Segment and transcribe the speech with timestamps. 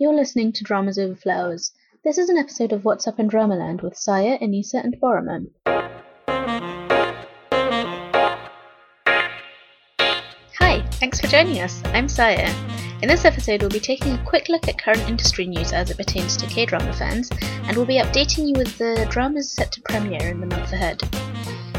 [0.00, 1.72] You're listening to Dramas Over Flowers.
[2.04, 5.50] This is an episode of What's Up in Dramaland with Saya, Anissa, and Boromir.
[10.58, 11.82] Hi, thanks for joining us.
[11.84, 12.50] I'm Saya.
[13.02, 15.98] In this episode, we'll be taking a quick look at current industry news as it
[15.98, 17.28] pertains to K drama fans,
[17.64, 21.02] and we'll be updating you with the dramas set to premiere in the month ahead.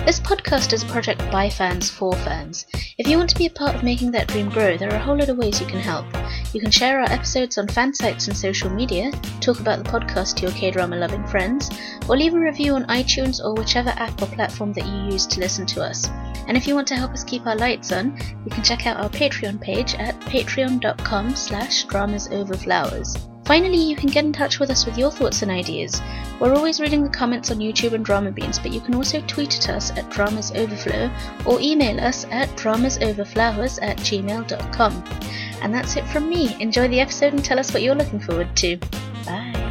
[0.04, 2.66] This podcast is a project by fans for fans.
[2.98, 5.00] If you want to be a part of making that dream grow, there are a
[5.00, 6.06] whole lot of ways you can help.
[6.54, 9.12] You can share our episodes on fan sites and social media,
[9.42, 11.70] talk about the podcast to your K drama loving friends,
[12.10, 15.40] or leave a review on iTunes or whichever app or platform that you use to
[15.40, 16.10] listen to us.
[16.48, 18.98] And if you want to help us keep our lights on, you can check out
[18.98, 23.31] our Patreon page at patreon.com slash dramasoverflowers.
[23.46, 26.02] Finally, you can get in touch with us with your thoughts and ideas.
[26.40, 29.70] We're always reading the comments on YouTube and Dramabeans, but you can also tweet at
[29.70, 31.12] us at Dramas Overflow
[31.46, 35.04] or email us at dramasoverflowers at gmail.com.
[35.62, 36.56] And that's it from me.
[36.62, 38.78] Enjoy the episode and tell us what you're looking forward to.
[39.26, 39.62] Bye.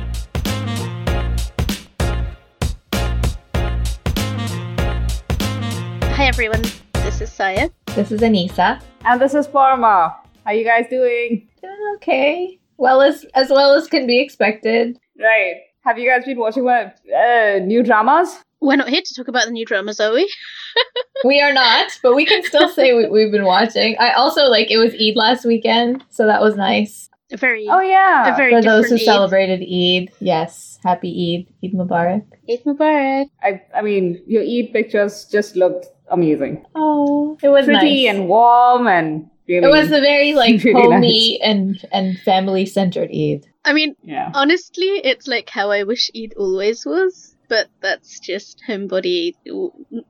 [6.12, 7.70] Hi everyone, this is Saya.
[7.86, 8.82] This is Anissa.
[9.06, 10.16] And this is Parma.
[10.44, 11.48] How are you guys doing?
[11.62, 12.59] Doing okay.
[12.80, 14.98] Well as as well as can be expected.
[15.18, 15.56] Right.
[15.84, 18.38] Have you guys been watching what uh, new dramas?
[18.60, 20.24] We're not here to talk about the new dramas, are we?
[21.24, 23.94] We are not, but we can still say we, we've been watching.
[24.00, 27.10] I also like it was Eid last weekend, so that was nice.
[27.30, 28.32] A very, Oh yeah.
[28.32, 29.02] a very For those who Eid.
[29.02, 32.24] celebrated Eid, yes, happy Eid, Eid Mubarak.
[32.48, 33.26] Eid Mubarak.
[33.42, 36.64] I I mean, your Eid pictures just looked amazing.
[36.74, 38.14] Oh, it was Pretty nice.
[38.16, 39.66] and warm and really.
[39.66, 43.46] it was a very like Really homey and and family centered Eid.
[43.64, 44.30] I mean, yeah.
[44.34, 49.34] honestly, it's like how I wish Eid always was, but that's just homebody,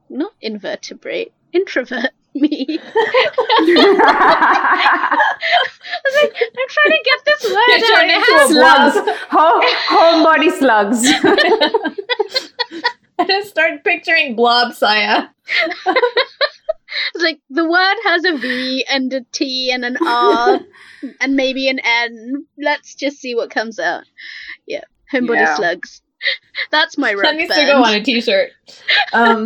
[0.09, 2.79] not invertebrate, introvert me.
[3.91, 5.17] I
[6.05, 7.99] was like, I'm trying to get this word You're out.
[7.99, 8.95] turning It has- a slugs.
[9.31, 11.01] Home, homebody slugs.
[13.19, 15.27] I just start picturing blob Saya.
[17.21, 20.59] It's like the word has a V and a T and an R
[21.21, 22.45] and maybe an N.
[22.57, 24.03] Let's just see what comes out.
[24.67, 24.83] Yeah,
[25.13, 25.55] homebody Yeah.
[25.55, 26.01] slugs.
[26.71, 28.51] That's my rock That needs to go on a t-shirt.
[29.13, 29.45] Um,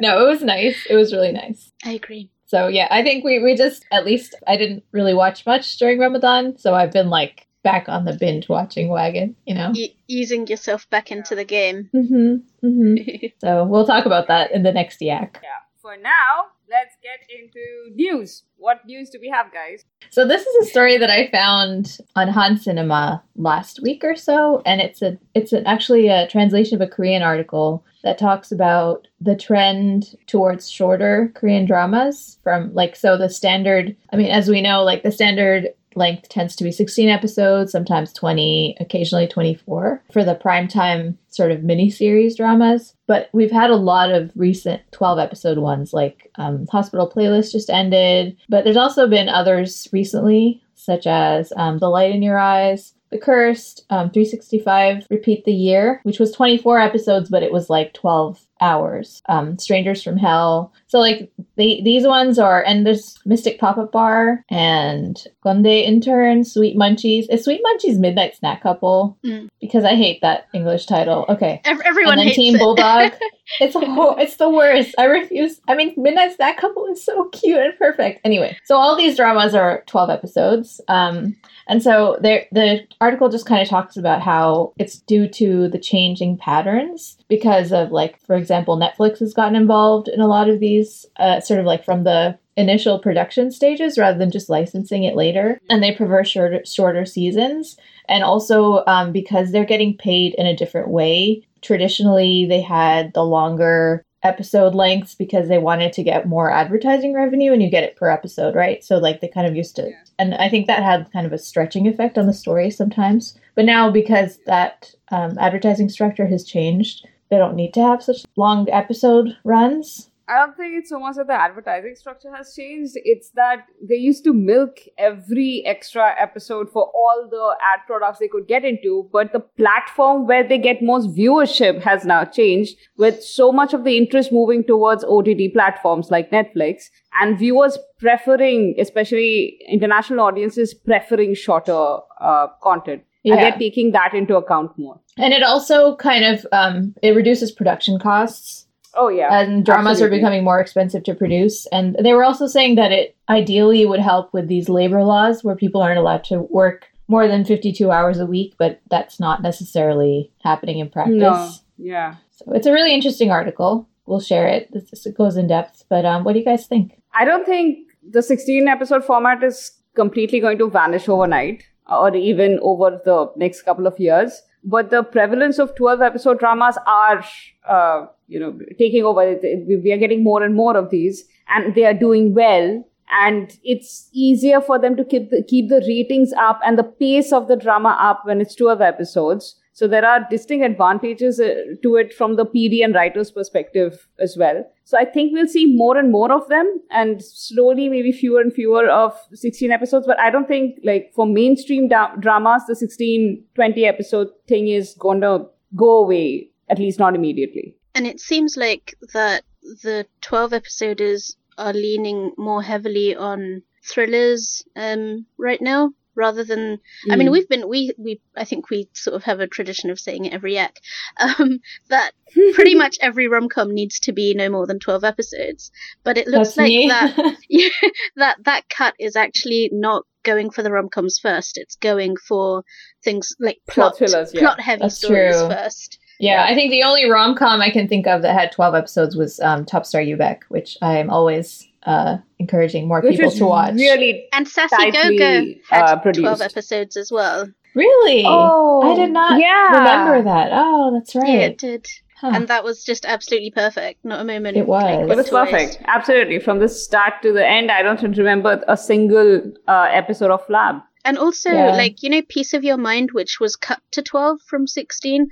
[0.00, 0.86] no, it was nice.
[0.88, 1.72] It was really nice.
[1.84, 2.30] I agree.
[2.46, 5.98] So yeah, I think we we just at least I didn't really watch much during
[5.98, 9.72] Ramadan, so I've been like back on the binge watching wagon, you know.
[9.74, 11.88] E- easing yourself back into the game.
[11.94, 12.66] Mm-hmm.
[12.66, 13.26] Mm-hmm.
[13.40, 15.40] So we'll talk about that in the next yak.
[15.42, 15.48] yeah.
[15.80, 18.42] For now, let's get into news.
[18.58, 19.82] What news do we have, guys?
[20.10, 24.82] So this is a story that I found on HanCinema last week or so, and
[24.82, 30.16] it's a it's actually a translation of a Korean article that talks about the trend
[30.26, 33.96] towards shorter Korean dramas from like so the standard.
[34.12, 38.12] I mean, as we know, like the standard length tends to be 16 episodes, sometimes
[38.12, 42.94] 20, occasionally 24 for the primetime sort of miniseries dramas.
[43.06, 47.70] But we've had a lot of recent 12 episode ones, like um, Hospital Playlist just
[47.70, 48.36] ended.
[48.48, 53.18] But there's also been others recently, such as um, The Light in Your Eyes, The
[53.18, 58.40] Cursed, um, 365 Repeat the Year, which was 24 episodes, but it was like 12
[58.60, 59.22] hours.
[59.28, 60.72] Um, Strangers from Hell.
[60.86, 66.44] So like they, these ones are, and there's Mystic Pop Up Bar and Kkondae Intern,
[66.44, 67.26] Sweet Munchies.
[67.30, 69.16] Is Sweet Munchies Midnight Snack Couple?
[69.24, 69.48] Mm.
[69.60, 71.26] Because I hate that English title.
[71.28, 71.60] Okay.
[71.64, 72.58] Ev- everyone and then hates Team it.
[72.58, 73.12] Bulldog.
[73.58, 74.94] It's a whole, it's the worst.
[74.96, 75.60] I refuse.
[75.66, 78.20] I mean, Midnight Snack Couple is so cute and perfect.
[78.24, 80.80] Anyway, so all these dramas are 12 episodes.
[80.86, 81.34] Um,
[81.70, 85.78] and so there, the article just kind of talks about how it's due to the
[85.78, 90.58] changing patterns because of, like, for example, Netflix has gotten involved in a lot of
[90.58, 95.14] these, uh, sort of like from the initial production stages rather than just licensing it
[95.14, 95.60] later.
[95.70, 97.76] And they prefer shorter, shorter seasons.
[98.08, 101.46] And also um, because they're getting paid in a different way.
[101.62, 107.52] Traditionally, they had the longer episode lengths because they wanted to get more advertising revenue
[107.52, 108.84] and you get it per episode, right?
[108.84, 109.96] So like they kind of used to Yeah.
[110.18, 113.38] and I think that had kind of a stretching effect on the story sometimes.
[113.54, 118.24] But now because that um, advertising structure has changed, they don't need to have such
[118.36, 120.09] long episode runs.
[120.30, 122.92] I don't think it's so much that the advertising structure has changed.
[122.94, 128.28] It's that they used to milk every extra episode for all the ad products they
[128.28, 133.20] could get into, but the platform where they get most viewership has now changed with
[133.24, 136.84] so much of the interest moving towards OTT platforms like Netflix
[137.20, 143.02] and viewers preferring, especially international audiences, preferring shorter uh, content.
[143.24, 144.98] And they're taking that into account more.
[145.18, 148.66] And it also kind of um, it reduces production costs.
[148.94, 149.40] Oh, yeah.
[149.40, 150.18] and dramas absolutely.
[150.18, 151.66] are becoming more expensive to produce.
[151.66, 155.56] And they were also saying that it ideally would help with these labor laws where
[155.56, 160.32] people aren't allowed to work more than 52 hours a week, but that's not necessarily
[160.42, 161.16] happening in practice.
[161.16, 161.50] No.
[161.76, 162.16] Yeah.
[162.30, 163.88] So it's a really interesting article.
[164.06, 164.72] We'll share it.
[164.72, 165.84] This, it goes in depth.
[165.88, 167.00] But um, what do you guys think?
[167.12, 167.78] I don't think
[168.08, 173.62] the 16 episode format is completely going to vanish overnight or even over the next
[173.62, 174.42] couple of years.
[174.62, 177.24] But the prevalence of 12 episode dramas are,
[177.66, 179.38] uh, you know, taking over.
[179.66, 182.84] We are getting more and more of these, and they are doing well.
[183.12, 187.32] And it's easier for them to keep the, keep the ratings up and the pace
[187.32, 189.56] of the drama up when it's two 12 episodes.
[189.72, 194.36] So there are distinct advantages uh, to it from the PD and writer's perspective as
[194.38, 194.62] well.
[194.84, 198.52] So I think we'll see more and more of them and slowly maybe fewer and
[198.52, 200.06] fewer of 16 episodes.
[200.06, 204.94] But I don't think like for mainstream da- dramas, the 16, 20 episode thing is
[204.98, 207.74] going to go away, at least not immediately.
[207.94, 215.26] And it seems like that the 12 episoders are leaning more heavily on thrillers um,
[215.38, 217.12] right now rather than mm.
[217.12, 217.32] I mean mm.
[217.32, 220.32] we've been we we I think we sort of have a tradition of saying it
[220.32, 220.76] every yak
[221.18, 222.12] um, that
[222.54, 225.70] pretty much every rom com needs to be no more than twelve episodes.
[226.04, 226.88] But it looks That's like me.
[226.88, 231.56] that yeah, that that cut is actually not going for the rom coms first.
[231.56, 232.64] It's going for
[233.02, 234.40] things like plot plot, thrillers, yeah.
[234.40, 235.48] plot heavy That's stories true.
[235.48, 235.98] first.
[236.20, 239.16] Yeah, I think the only rom com I can think of that had 12 episodes
[239.16, 243.74] was um, Top Star Yoo-baek, which I'm always uh, encouraging more Which people to watch.
[243.74, 247.48] really And Sassy Gogo had uh, 12 episodes as well.
[247.74, 248.24] Really?
[248.26, 249.78] Oh, I did not yeah.
[249.78, 250.50] remember that.
[250.52, 251.28] Oh, that's right.
[251.28, 251.86] Yeah, it did.
[252.20, 252.32] Huh.
[252.34, 254.04] And that was just absolutely perfect.
[254.04, 254.58] Not a moment.
[254.58, 254.82] It was.
[254.82, 255.50] like, It It was went to waste.
[255.78, 255.78] perfect.
[255.86, 256.38] Absolutely.
[256.38, 260.82] From the start to the end, I don't remember a single uh, episode of Flab.
[261.06, 261.70] And also, Yeah.
[261.76, 265.28] like, you know, Piece of Your Mind, which was cut to 12 from 16,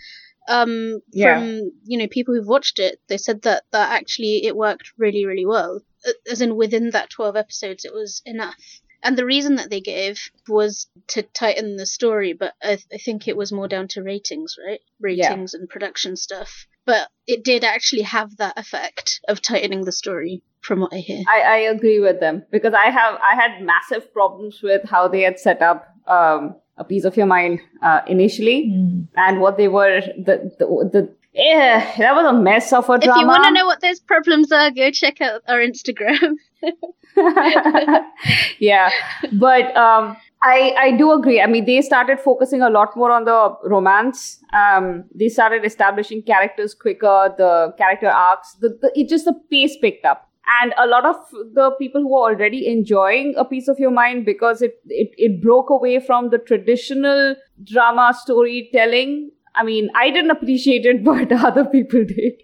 [0.48, 1.38] um, Yeah.
[1.38, 5.24] from, you know, people who've watched it, they said that, that actually it worked really,
[5.24, 5.80] really well.
[6.30, 8.56] As in, within that 12 episodes, it was enough.
[9.02, 10.18] And the reason that they gave
[10.48, 14.56] was to tighten the story, but I, I think it was more down to ratings,
[14.66, 14.80] right?
[15.00, 15.28] Yeah.
[15.28, 16.66] Ratings and production stuff.
[16.84, 21.22] But it did actually have that effect of tightening the story, from what I hear.
[21.28, 25.20] I, I agree with them because I have I had massive problems with how they
[25.20, 29.06] had set up um, a piece of your mind uh, initially Mm.
[29.16, 33.02] and what they were the the, the yeah, that was a mess of a If
[33.02, 33.20] drama.
[33.20, 36.36] you want to know what those problems are, go check out our Instagram.
[38.58, 38.90] yeah,
[39.32, 41.40] but um, I I do agree.
[41.40, 44.40] I mean, they started focusing a lot more on the romance.
[44.52, 47.34] Um, they started establishing characters quicker.
[47.36, 48.54] The character arcs.
[48.60, 50.27] The, the it just the pace picked up.
[50.60, 51.16] And a lot of
[51.54, 55.42] the people who were already enjoying a piece of your mind because it, it, it
[55.42, 59.30] broke away from the traditional drama storytelling.
[59.54, 62.42] I mean, I didn't appreciate it, but other people did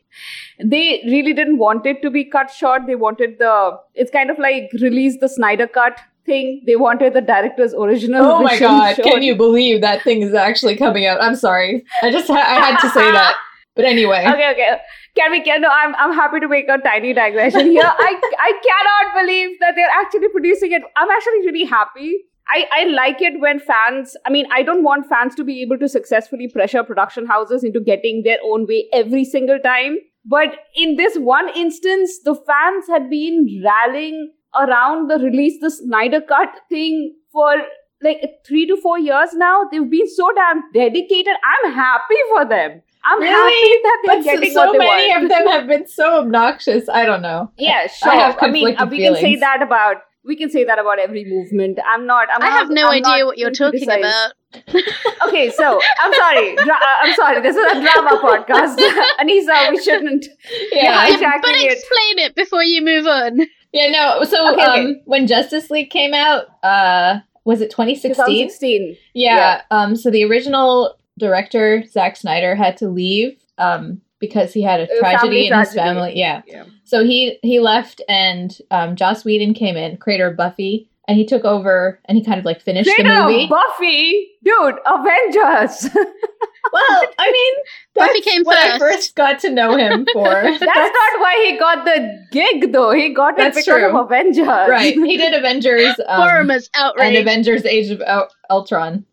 [0.63, 2.83] they really didn't want it to be cut short.
[2.87, 6.63] They wanted the it's kind of like release the Snyder cut thing.
[6.67, 8.25] They wanted the director's original.
[8.25, 9.05] Oh my god, shown.
[9.05, 11.21] can you believe that thing is actually coming out?
[11.21, 11.85] I'm sorry.
[12.03, 13.37] I just ha- I had to say that.
[13.77, 14.25] But anyway.
[14.27, 14.77] Okay, okay.
[15.17, 15.41] Can we?
[15.43, 15.69] Can no?
[15.69, 17.83] I'm I'm happy to make a tiny digression here.
[17.85, 20.83] I I cannot believe that they're actually producing it.
[20.97, 22.25] I'm actually really happy.
[22.47, 25.79] I, I like it when fans, I mean, I don't want fans to be able
[25.79, 29.97] to successfully pressure production houses into getting their own way every single time.
[30.27, 36.21] But in this one instance, the fans had been rallying around the release the Snyder
[36.21, 37.55] Cut thing for
[38.03, 39.63] like three to four years now.
[39.71, 41.35] They've been so damn dedicated.
[41.45, 42.83] I'm happy for them.
[43.05, 43.33] I'm Really?
[43.35, 45.23] happy that they're But so, getting so what they many want.
[45.25, 46.89] of them have been so obnoxious.
[46.89, 47.51] I don't know.
[47.59, 48.13] Yeah, I sure.
[48.13, 49.97] have I mean, uh, conflicted we can say that about
[50.27, 51.79] we can say that about every movement.
[51.87, 52.29] I'm not.
[52.33, 53.99] I'm I not, have no I'm idea what you're talking criticize.
[54.01, 54.33] about.
[55.29, 56.55] Okay, so I'm sorry.
[56.57, 57.41] Dra- uh, I'm sorry.
[57.43, 58.77] This is a drama podcast,
[59.21, 59.71] Anisa.
[59.71, 60.27] We shouldn't.
[60.73, 61.09] Yeah.
[61.09, 63.41] Yeah, but explain it before you move on.
[63.73, 64.23] Yeah, no.
[64.25, 65.03] So Okay, um okay.
[65.07, 68.15] when Justice League came out, uh was it 2016?
[68.15, 68.97] 2016.
[69.15, 69.63] Yeah.
[69.71, 74.87] Um so the original director, Zack Snyder, had to leave um because he had a
[74.99, 76.13] tragedy family in his family.
[76.17, 76.43] Yeah.
[76.47, 76.65] Yeah.
[76.85, 81.27] So he he left and um Joss Whedon came in, creator of Buffy, and he
[81.27, 83.47] took over and he kind of like finished Creator the of movie.
[83.49, 85.91] Buffy, dude, Avengers.
[86.73, 87.55] well, I mean,
[87.95, 88.95] Buffy that's came what I first.
[88.95, 90.25] first got to know him for.
[90.25, 92.93] That's not why he got the gig, though.
[92.93, 93.89] He got it That's because true.
[93.99, 94.47] of Avengers.
[94.47, 94.95] right.
[94.95, 95.95] He did Avengers.
[96.07, 97.17] Um, Forumer's and outrage.
[97.19, 99.05] Avengers: Age of Ultron.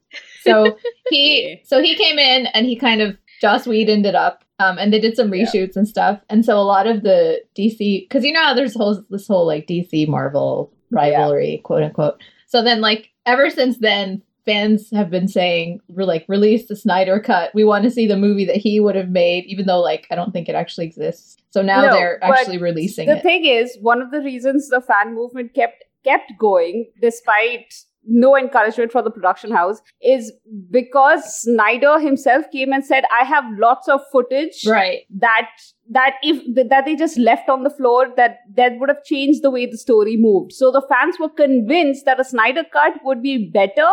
[0.43, 0.77] So
[1.10, 4.93] he so he came in and he kind of Joss Whedon it up, um, and
[4.93, 5.45] they did some Yeah.
[5.45, 6.19] reshoots and stuff.
[6.29, 9.48] And so a lot of the DC because you know how there's whole this whole
[9.48, 12.21] like DC Marvel rivalry, quote unquote.
[12.48, 14.21] So then like ever since then.
[14.43, 17.53] Fans have been saying, "We're like release the Snyder cut.
[17.53, 20.15] We want to see the movie that he would have made, even though like I
[20.15, 23.21] don't think it actually exists." So now No, they're actually releasing the it.
[23.21, 27.83] thing is, one of the reasons the fan movement kept kept going, despite
[28.13, 30.32] no encouragement for the production house is
[30.70, 35.01] because Snyder himself came and said, I have lots of footage Right.
[35.20, 35.48] that
[35.89, 39.50] that if that they just left on the floor that that would have changed the
[39.51, 43.50] way the story moved so the fans were convinced that a snyder cut would be
[43.53, 43.89] better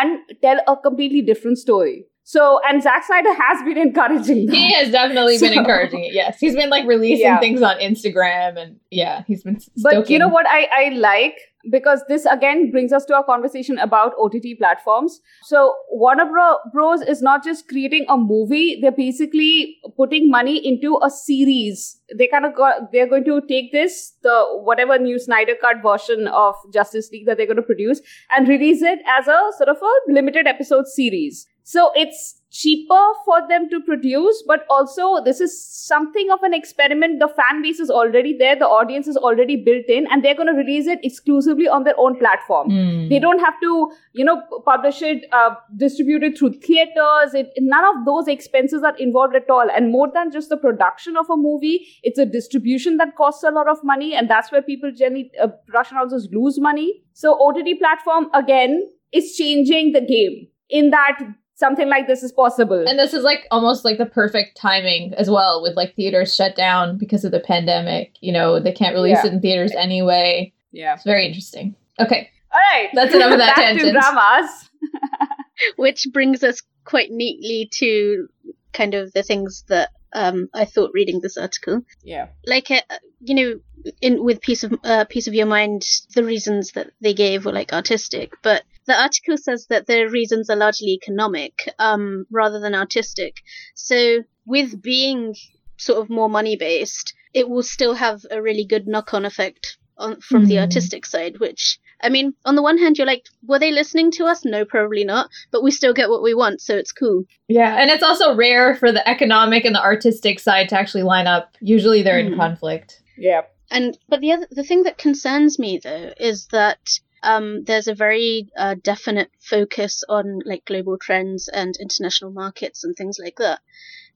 [0.00, 4.54] and tell a completely different story so and Zack Snyder has been encouraging that.
[4.54, 6.12] He has definitely been encouraging it.
[6.12, 7.40] Yes, he's been like releasing Yeah.
[7.40, 9.58] things on Instagram, and yeah, he's been.
[9.82, 11.34] but you know what I, I like
[11.70, 15.20] because this again brings us to our conversation about ott platforms.
[15.42, 20.98] So warner Bro- bros is not just creating a movie they're basically putting money into
[21.02, 22.00] a series.
[22.16, 22.52] They kind of
[22.92, 27.36] they're going to take this the whatever new snyder cut version of justice league that
[27.36, 28.00] they're going to produce
[28.30, 31.46] and release it as a sort of a limited episode series.
[31.64, 37.20] So it's cheaper for them to produce, but also this is something of an experiment.
[37.20, 40.48] The fan base is already there, the audience is already built in, and they're going
[40.48, 42.70] to release it exclusively on their own platform.
[42.70, 43.08] Mm.
[43.08, 47.34] They don't have to, you know, publish it, uh, distribute it through theaters.
[47.34, 49.68] It, none of those expenses are involved at all.
[49.70, 53.50] And more than just the production of a movie, it's a distribution that costs a
[53.50, 57.02] lot of money, and that's where people generally uh, production houses lose money.
[57.12, 61.18] So OTT platform again is changing the game in that
[61.60, 62.84] something like this is possible.
[62.88, 66.56] And this is like almost like the perfect timing as well, with like theaters shut
[66.56, 68.16] down because of the pandemic.
[68.20, 69.26] You know, they can't release Yeah.
[69.30, 70.52] it in theaters anyway.
[70.72, 70.94] yeah.
[70.94, 71.76] It's very interesting.
[72.00, 72.88] Okay, All right.
[72.94, 73.92] That's enough of that Back to tangent.
[73.92, 74.70] dramas.
[75.76, 78.28] Which brings us quite neatly to
[78.72, 81.82] kind of the things that um, I thought reading this article.
[82.02, 82.28] Yeah.
[82.46, 82.80] Like, uh,
[83.20, 83.60] you know,
[84.00, 85.82] in with piece of uh, piece of your mind,
[86.14, 90.50] the reasons that they gave were like artistic, but the article says that the reasons
[90.50, 93.34] are largely economic, um, rather than artistic.
[93.74, 93.98] So,
[94.46, 95.34] with being
[95.76, 99.78] sort of more money based, it will still have a really good knock on effect
[99.96, 100.62] on, from the Mhm.
[100.62, 104.24] artistic side, which I mean, on the one hand, you're like, were they listening to
[104.24, 104.42] us?
[104.42, 105.28] No, probably not.
[105.52, 107.24] But we still get what we want, so it's cool.
[107.48, 111.26] yeah, and it's also rare for the economic and the artistic side to actually line
[111.26, 111.46] up.
[111.60, 112.36] Usually, they're in Mm.
[112.36, 113.02] conflict.
[113.18, 113.42] Yeah.
[113.70, 116.80] And but the other the thing that concerns me though is that
[117.22, 122.96] um, there's a very uh, definite focus on like global trends and international markets and
[122.96, 123.60] things like that.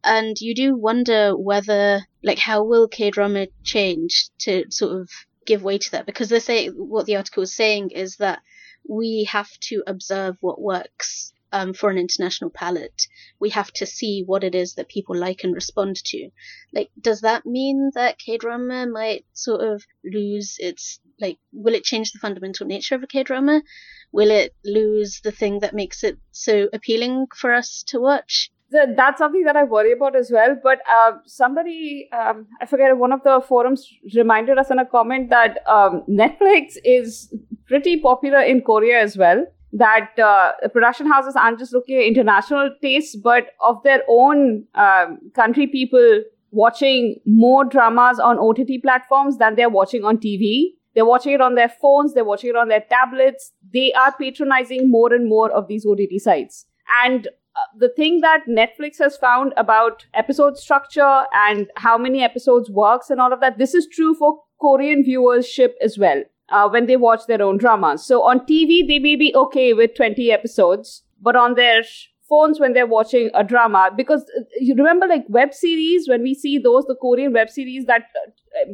[0.02, 5.11] And you do wonder whether like how will K drama change to sort of
[5.46, 8.40] give way to that because they say what the article is saying is that
[8.88, 13.06] we have to observe what works um, for an international palette.
[13.38, 16.30] We have to see what it is that people like and respond to.
[16.75, 21.38] Like, does that mean that K drama might sort of lose its like?
[21.52, 23.62] Will it change the fundamental nature of a K drama?
[24.11, 28.50] Will it lose the thing that makes it so appealing for us to watch?
[28.73, 30.56] Th- that's something that I worry about as well.
[30.61, 35.30] But uh, somebody, um, I forget, one of the forums reminded us in a comment
[35.30, 37.32] that um, Netflix is
[37.66, 39.46] pretty popular in Korea as well.
[39.76, 45.19] That uh, production houses aren't just looking at international tastes, but of their own um,
[45.35, 50.75] country people watching more dramas on OTT platforms than they're watching on TV.
[50.95, 53.52] They're watching it on their phones, they're watching it on their tablets.
[53.73, 56.66] They are patronizing more and more of these OTT sites.
[57.04, 62.71] And uh, the thing that Netflix has found about episode structure and how many episodes
[62.71, 66.86] works and all of that, this is true for Korean viewership as well uh, when
[66.86, 68.04] they watch their own dramas.
[68.04, 71.82] So on TV, they may be okay with 20 episodes, but on their
[72.28, 76.34] phones when they're watching a drama, because uh, you remember like web series, when we
[76.34, 78.30] see those, the Korean web series that uh,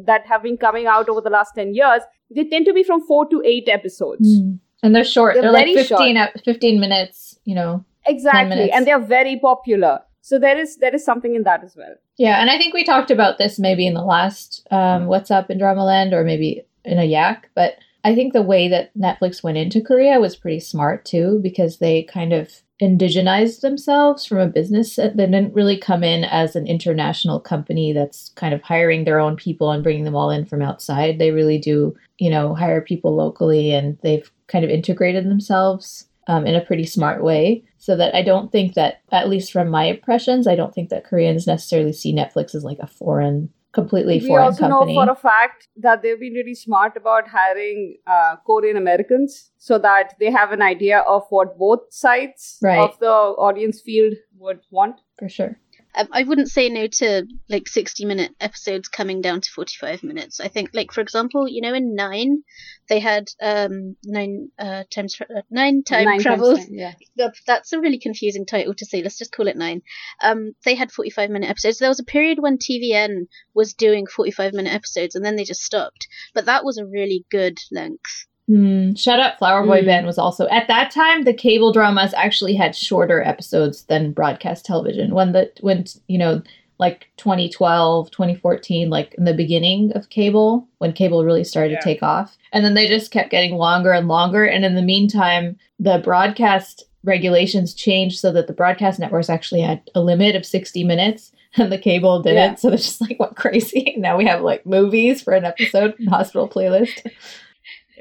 [0.07, 2.03] that have been coming out over the last 10 years,
[2.35, 4.41] they tend to be from four to eight episodes.
[4.83, 5.35] And they're short.
[5.35, 7.85] They're They're, like very 15, ep- 15 minutes, you know.
[8.07, 10.01] Exactly, and they're very popular.
[10.23, 11.95] So there is there is something in that as well.
[12.17, 15.51] Yeah, and I think we talked about this maybe in the last um, What's Up
[15.51, 19.59] in Dramaland or maybe in a Yak, but I think the way that Netflix went
[19.59, 24.97] into Korea was pretty smart too because they kind of indigenized themselves from a business.
[24.97, 29.37] They didn't really come in as an international company that's kind of hiring their own
[29.37, 31.19] people and bringing them all in from outside.
[31.19, 36.47] They really do, you know, hire people locally and they've kind of integrated themselves um,
[36.47, 37.63] in a pretty smart way.
[37.79, 41.05] So that I don't think that, at least from my impressions, I don't think that
[41.05, 44.95] Koreans necessarily see Netflix as like a foreign, completely we foreign also company.
[44.97, 49.79] know for a fact that they've been really smart about hiring uh, Korean Americans so
[49.79, 52.79] that they have an idea of what both sides Right.
[52.81, 53.13] of the
[53.49, 55.01] audience field would want.
[55.19, 55.59] for sure.
[55.95, 60.41] Um, I wouldn't say no to like 60 minute episodes coming down to 45 minutes.
[60.41, 62.43] I think, like, for example, you know, in Nine,
[62.89, 66.59] they had um, nine uh, times tra- uh, nine time Nine times travels.
[66.59, 67.31] nine, yeah.
[67.47, 69.03] That's a really confusing title to say.
[69.03, 69.83] Let's just call it Nine.
[70.23, 71.79] Um, they had 45 minute episodes.
[71.79, 75.63] There was a period when TVN was doing 45 minute episodes and then they just
[75.63, 76.07] stopped.
[76.35, 78.27] But that was a really good length.
[78.49, 79.87] Hmm, Shut Up Flower Boy Mm.
[79.87, 84.65] Band was also at that time the cable dramas actually had shorter episodes than broadcast
[84.67, 85.15] television.
[85.15, 86.43] When the when you know
[86.79, 91.79] like 2012, 2014, like in the beginning of cable, when cable really started Yeah.
[91.81, 92.39] to take off.
[92.55, 94.47] And then they just kept getting longer and longer.
[94.47, 99.83] And in the meantime, the broadcast regulations changed so that the broadcast networks actually had
[99.95, 102.37] a limit of 60 minutes and the cable didn't.
[102.37, 102.55] Yeah.
[102.55, 103.95] So they're just like went crazy.
[103.99, 107.07] now we have like movies for an episode hospital playlist.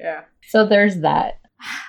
[0.02, 0.22] Yeah.
[0.48, 1.40] So there's that.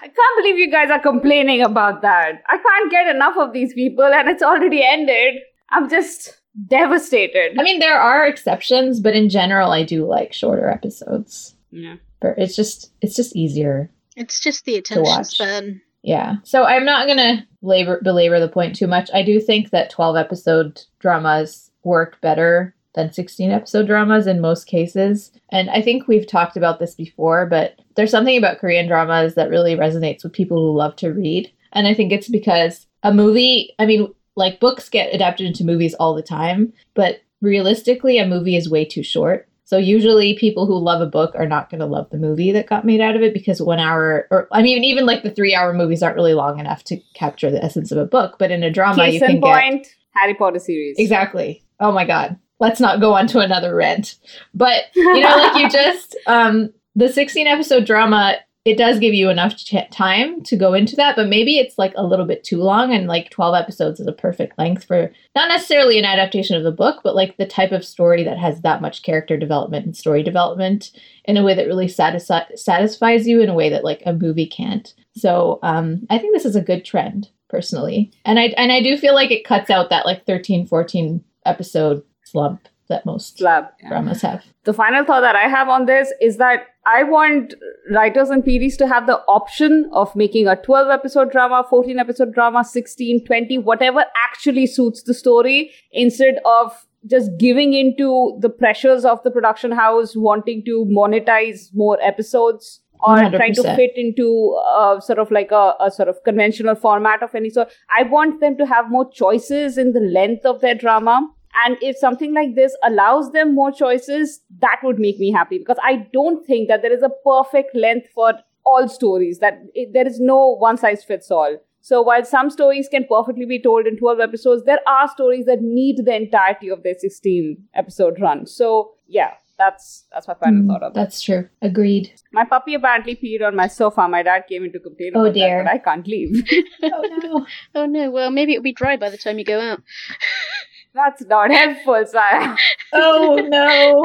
[0.02, 2.42] I can't believe you guys are complaining about that.
[2.48, 5.36] I can't get enough of these people and it's already ended.
[5.70, 7.58] I'm just devastated.
[7.58, 11.54] I mean, there are exceptions, but in general, I do like shorter episodes.
[11.70, 11.96] yeah.
[12.20, 13.90] But it's just it's just easier.
[14.16, 15.26] It's just the attention watch.
[15.26, 15.80] span.
[16.02, 16.36] Yeah.
[16.44, 19.08] So I'm not gonna labor belabor the point too much.
[19.14, 24.66] I do think that 12 episode dramas work better than 16 episode dramas in most
[24.66, 25.30] cases.
[25.50, 29.50] And I think we've talked about this before, but there's something about Korean dramas that
[29.50, 31.52] really resonates with people who love to read.
[31.72, 35.94] And I think it's because a movie, I mean, like books get adapted into movies
[35.94, 39.46] all the time, but realistically, a movie is way too short.
[39.64, 42.66] So usually people who love a book are not going to love the movie that
[42.66, 45.54] got made out of it because one hour, or I mean, even like the three
[45.54, 48.34] hour movies aren't really long enough to capture the essence of a book.
[48.36, 50.96] But in a drama, Case you can in get Harry Potter series.
[50.98, 51.62] exactly.
[51.78, 54.16] Oh my god, let's not go on to another rant.
[54.54, 58.36] But you know, like you just um the 16 episode drama
[58.66, 61.92] it does give you enough ch- time to go into that but maybe it's like
[61.96, 65.48] a little bit too long and like 12 episodes is a perfect length for not
[65.48, 68.82] necessarily an adaptation of the book but like the type of story that has that
[68.82, 70.90] much character development and story development
[71.24, 74.46] in a way that really satisfi- satisfies you in a way that like a movie
[74.46, 78.82] can't so um i think this is a good trend personally and i and i
[78.82, 83.66] do feel like it cuts out that like 13 14 episode slump that most Slab.
[83.82, 83.88] yeah.
[83.88, 87.54] dramas have The final thought that I have on this is that I want
[87.90, 92.34] writers and PDs to have the option of making a 12 episode drama, 14 episode
[92.34, 99.04] drama, 16, 20, whatever actually suits the story instead of just giving into the pressures
[99.04, 105.00] of the production house wanting to monetize more episodes or trying to fit into uh,
[105.00, 107.68] sort of like a, a sort of conventional format of any sort.
[107.96, 111.26] I want them to have more choices in the length of their drama.
[111.64, 115.78] And if something like this allows them more choices, that would make me happy because
[115.82, 118.34] I don't think that there is a perfect length for
[118.64, 121.56] all stories, that it, there is no one size fits all.
[121.82, 125.62] So while some stories can perfectly be told in 12 episodes, there are stories that
[125.62, 128.46] need the entirety of their 16 episode run.
[128.46, 131.00] So yeah, that's that's my final Mm, thought of that.
[131.00, 134.06] that's true agreed My puppy apparently peed on my sofa.
[134.08, 135.58] My dad came in to complain Oh, dear.
[135.58, 136.42] that, but I can't leave.
[136.82, 139.82] oh no Oh no, well maybe it'll be dry by the time you go out.
[140.94, 142.56] that's not helpful, Sarah.
[142.92, 144.04] oh no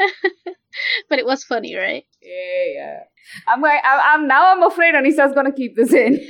[1.08, 2.04] but it was funny, right?
[2.22, 2.98] Yeah, yeah.
[3.46, 3.78] I'm going.
[3.84, 4.52] I'm, I'm now.
[4.52, 6.20] I'm afraid Anissa's going to keep this in.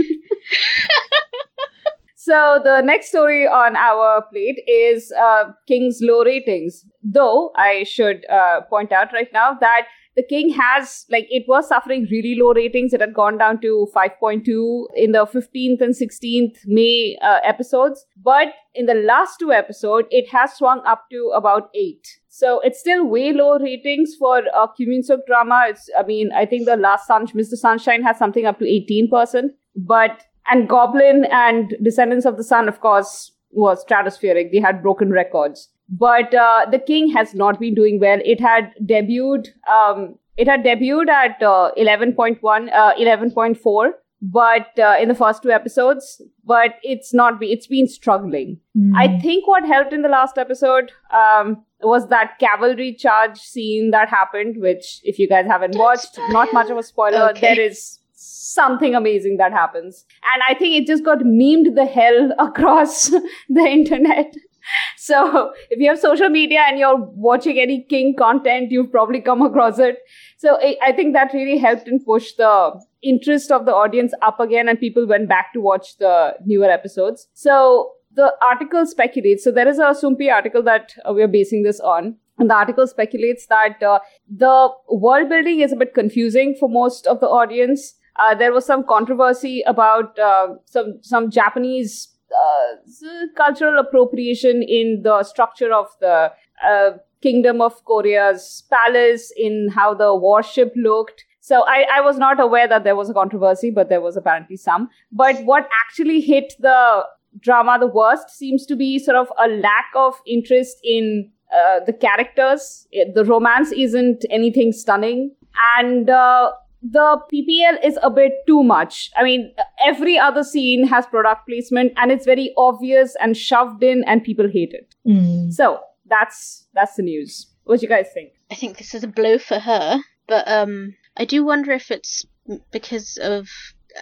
[2.16, 6.84] so the next story on our plate is uh, King's low ratings.
[7.02, 11.68] Though I should uh, point out right now that the King has like it was
[11.68, 12.92] suffering really low ratings.
[12.92, 18.48] It had gone down to 5.2 in the 15th and 16th May uh, episodes, but
[18.74, 22.06] in the last two episodes, it has swung up to about eight.
[22.28, 25.64] So it's still way low ratings for a Kim Suk drama.
[25.68, 27.54] It's, I mean, I think the last Sun, Mr.
[27.54, 29.50] Sunshine has something up to 18%.
[29.76, 34.52] But, and Goblin and Descendants of the Sun, of course, was stratospheric.
[34.52, 35.68] They had broken records.
[35.90, 38.18] But uh, The King has not been doing well.
[38.24, 42.40] It had debuted, um, it had debuted at uh, 11.1,
[42.72, 43.90] uh, 11.4
[44.22, 48.92] but uh, in the first two episodes but it's not be it's been struggling Mm.
[48.96, 54.08] I think what helped in the last episode um, was that cavalry charge scene that
[54.08, 57.30] happened, which, if you guys haven't watched, not much of a spoiler.
[57.30, 57.54] Okay.
[57.54, 60.04] There is something amazing that happens.
[60.32, 63.08] And I think it just got memed the hell across
[63.48, 64.34] the internet.
[64.96, 69.42] So if you have social media and you're watching any King content, you've probably come
[69.42, 69.98] across it.
[70.38, 74.68] So I think that really helped and pushed the interest of the audience up again,
[74.68, 77.28] and people went back to watch the newer episodes.
[77.34, 79.44] So the article speculates.
[79.44, 82.16] So there is a Soompi article that uh, we are basing this on.
[82.38, 87.06] And the article speculates that uh, the world building is a bit confusing for most
[87.06, 87.94] of the audience.
[88.18, 95.22] Uh, there was some controversy about uh, some some Japanese uh, cultural appropriation in the
[95.22, 96.32] structure of the
[96.66, 96.90] uh,
[97.22, 101.24] Kingdom of Korea's palace, in how the warship looked.
[101.40, 104.56] So I, I was not aware that there was a controversy, but there was apparently
[104.56, 104.88] some.
[105.12, 107.04] But what actually hit the
[107.40, 111.92] drama the worst seems to be sort of a lack of interest in uh, the
[111.92, 112.86] characters.
[113.14, 115.32] The romance isn't anything stunning.
[115.78, 119.10] and uh, the PPL is a bit too much.
[119.16, 119.52] I mean,
[119.84, 124.48] every other scene has product placement, and it's very obvious and shoved in, and people
[124.48, 124.94] hate it.
[125.06, 125.52] Mm.
[125.52, 127.46] So that's that's the news.
[127.64, 128.32] What do you guys think?
[128.50, 132.24] I think this is a blow for her, but um, I do wonder if it's
[132.72, 133.48] because of,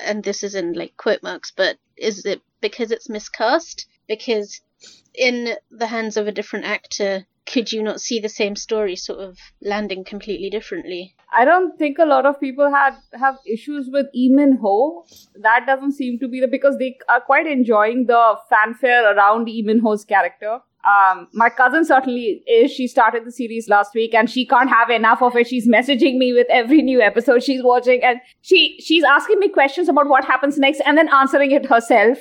[0.04, 3.86] and this is in like quote marks, but is it because it's miscast?
[4.06, 4.60] Because
[5.14, 9.20] in the hands of a different actor, could you not see the same story sort
[9.20, 11.14] of landing completely differently?
[11.32, 15.04] I don't think a lot of people had have issues with Lee Min Ho.
[15.42, 19.62] That doesn't seem to be the because they are quite enjoying the fanfare around Lee
[19.62, 20.60] Min Ho's character.
[20.88, 22.70] Um, my cousin certainly is.
[22.70, 25.46] She started the series last week, and she can't have enough of it.
[25.46, 29.88] She's messaging me with every new episode she's watching, and she she's asking me questions
[29.88, 32.18] about what happens next, and then answering it herself.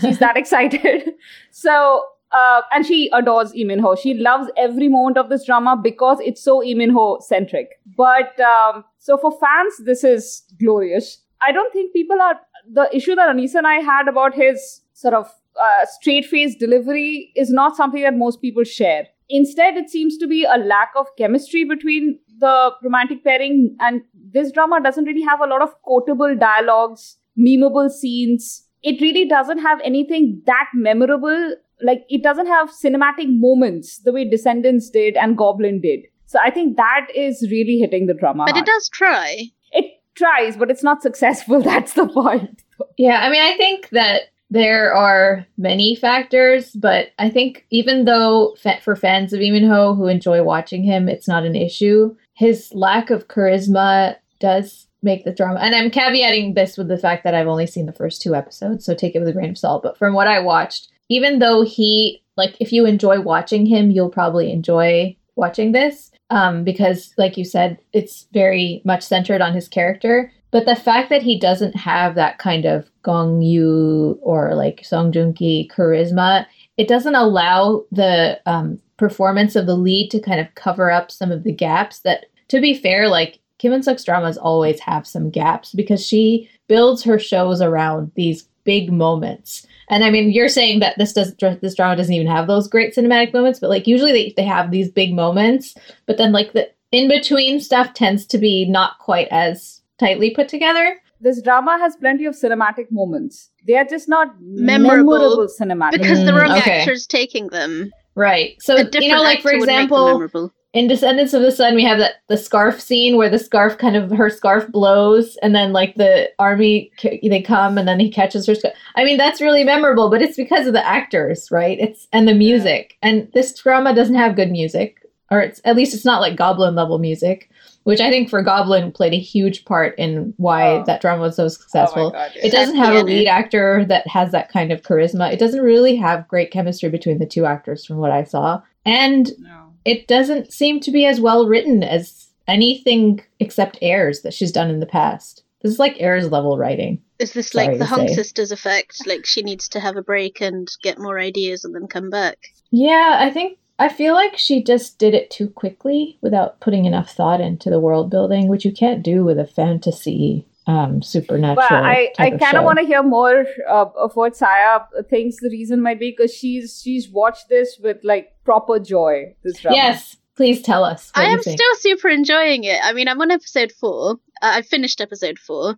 [0.00, 1.12] She's that excited.
[1.50, 3.96] So uh, and she adores Lee Min Ho.
[3.96, 7.80] She loves every moment of this drama because it's so Lee Min Ho centric.
[7.96, 11.22] But um, so for fans, this is glorious.
[11.42, 12.36] I don't think people are
[12.70, 15.26] the issue that Anisa and I had about his sort of
[15.60, 19.06] uh, straight face delivery is not something that most people share.
[19.28, 24.50] Instead, it seems to be a lack of chemistry between the romantic pairing, and this
[24.50, 28.66] drama doesn't really have a lot of quotable dialogues, memeable scenes.
[28.82, 31.54] It really doesn't have anything that memorable.
[31.82, 36.00] Like, it doesn't have cinematic moments the way Descendants did and Goblin did.
[36.26, 38.44] So I think that is really hitting the drama.
[38.46, 38.68] But hard.
[38.68, 39.50] it does try.
[39.72, 41.60] It tries, but it's not successful.
[41.62, 42.62] That's the point.
[42.96, 48.56] Yeah, I mean, I think that there are many factors, but I think even though
[48.82, 52.14] for fans of Lee Ho who enjoy watching him, it's not an issue.
[52.34, 57.24] His lack of charisma does make the drama, and I'm caveating this with the fact
[57.24, 59.58] that I've only seen the first two episodes, so take it with a grain of
[59.58, 59.82] salt.
[59.82, 64.08] But from what I watched, even though he like, if you enjoy watching him, you'll
[64.08, 69.68] probably enjoy watching this um, because, like you said, it's very much centered on his
[69.68, 70.32] character.
[70.50, 75.12] But the fact that he doesn't have that kind of Gong Yu or like Song
[75.12, 76.46] Joong Ki charisma,
[76.76, 81.30] it doesn't allow the um, performance of the lead to kind of cover up some
[81.30, 82.00] of the gaps.
[82.00, 87.02] That, to be fair, like Kim Eun-sook's dramas always have some gaps because she builds
[87.04, 89.66] her shows around these big moments.
[89.88, 92.94] And I mean, you're saying that this does this drama doesn't even have those great
[92.94, 95.74] cinematic moments, but like usually they, they have these big moments,
[96.06, 100.48] but then like the in between stuff tends to be not quite as tightly put
[100.48, 100.96] together.
[101.20, 103.50] This drama has plenty of cinematic moments.
[103.66, 105.12] They are just not Memorable.
[105.18, 105.92] memorable, cinematic.
[106.00, 106.80] Because the Mm, wrong okay.
[106.80, 107.90] actor's taking them.
[108.14, 108.56] Right.
[108.60, 110.52] So a different you know, like for actor would make them example, memorable.
[110.72, 113.96] In Descendants of the Sun, we have that the scarf scene where the scarf kind
[113.96, 118.46] of her scarf blows, and then like the army they come, and then he catches
[118.46, 118.74] her scarf.
[118.94, 121.78] I mean, that's really memorable, but it's because of the actors, right?
[121.80, 125.94] It's and the music, and this drama doesn't have good music, or it's at least
[125.94, 127.50] it's not like Goblin level music,
[127.82, 130.84] which I think for Goblin played a huge part in why Oh.
[130.86, 132.10] that drama was so Oh successful.
[132.10, 135.32] my God, It doesn't have a lead actor that has that kind of charisma.
[135.32, 138.60] It doesn't really have great chemistry between the two actors from what I saw.
[138.86, 139.69] And No.
[139.84, 144.70] It doesn't seem to be as well written as anything except Heirs that she's done
[144.70, 145.42] in the past.
[145.62, 147.02] This is like Heirs level writing.
[147.18, 148.14] Is this like the Hong say.
[148.14, 149.06] Sisters effect?
[149.06, 152.38] Like she needs to have a break and get more ideas and then come back?
[152.70, 157.12] Yeah, I think I feel like she just did it too quickly without putting enough
[157.12, 161.66] thought into the world building, which you can't do with a fantasy um supernatural.
[161.68, 165.50] But I, I kind of want to hear more uh, of what Saya thinks the
[165.50, 169.34] reason might be because she's she's watched this with like proper joy.
[169.44, 169.76] This drama.
[169.76, 171.10] Yes, please tell us.
[171.14, 171.58] I am think.
[171.58, 172.80] still super enjoying it.
[172.82, 174.12] I mean, I'm on episode four.
[174.42, 175.76] Uh, I finished episode four.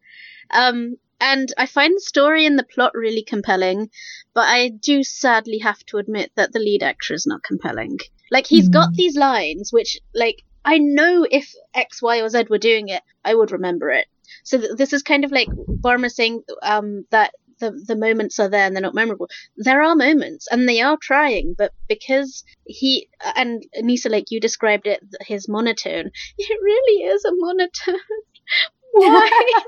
[0.50, 3.90] Um, and I find the story and the plot really compelling,
[4.34, 7.98] but I do sadly have to admit that the lead actor is not compelling.
[8.30, 8.96] Like, he's got Mm.
[8.96, 13.34] these lines, which, like, I know if X, Y, or Z were doing it, I
[13.36, 14.06] would remember it.
[14.44, 17.32] So th- this is kind of like Barma saying um, that
[17.62, 19.28] the the moments are there and they're not memorable.
[19.56, 24.86] There are moments, and they are trying, but because he and Nisa, like you described
[24.86, 28.00] it, his monotone, it really is a monotone.
[28.92, 29.30] Why?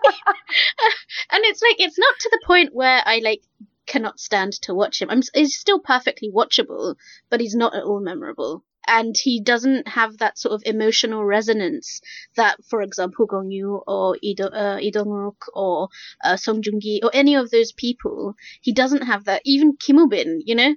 [1.31, 3.43] and it's like it's not to the point where I like
[3.87, 5.11] cannot stand to watch him.
[5.11, 6.97] I'm he's still perfectly watchable,
[7.31, 8.65] but he's not at all memorable.
[8.87, 12.01] And he doesn't have that sort of emotional resonance
[12.37, 15.89] that, for example, Gong Yu or Lee Do- uh, Dong-wook or
[16.23, 19.43] uh, Song Joong-ki or any of those people, he doesn't have that.
[19.45, 20.75] Even Kim Woo-bin, you know,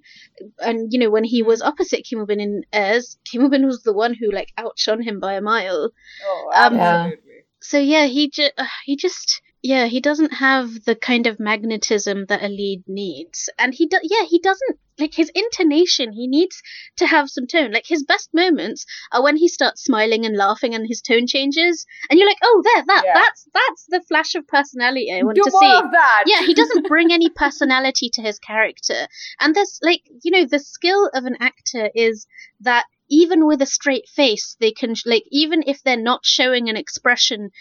[0.59, 3.93] and you know when he was opposite Kim Woo-bin in Heirs, Kim Woo-bin was the
[3.93, 5.91] one who like outshone him by a mile
[6.25, 7.43] Oh, Um, absolutely.
[7.61, 8.53] so yeah, he just
[8.85, 13.73] he just yeah he doesn't have the kind of magnetism that a lead needs, and
[13.73, 16.11] he do- yeah he doesn't like his intonation.
[16.11, 16.55] He needs
[16.99, 17.71] to have some tone.
[17.71, 21.85] Like his best moments are when he starts smiling and laughing, and his tone changes,
[22.09, 23.13] and you're like, oh, there, that, Yeah.
[23.21, 25.75] that's that's the flash of personality I want Do to more see.
[25.85, 26.23] of that.
[26.31, 28.99] yeah, he doesn't bring any personality to his character.
[29.39, 32.25] And there's like, you know, the skill of an actor is
[32.61, 36.77] that even with a straight face, they can like even if they're not showing an
[36.77, 37.51] expression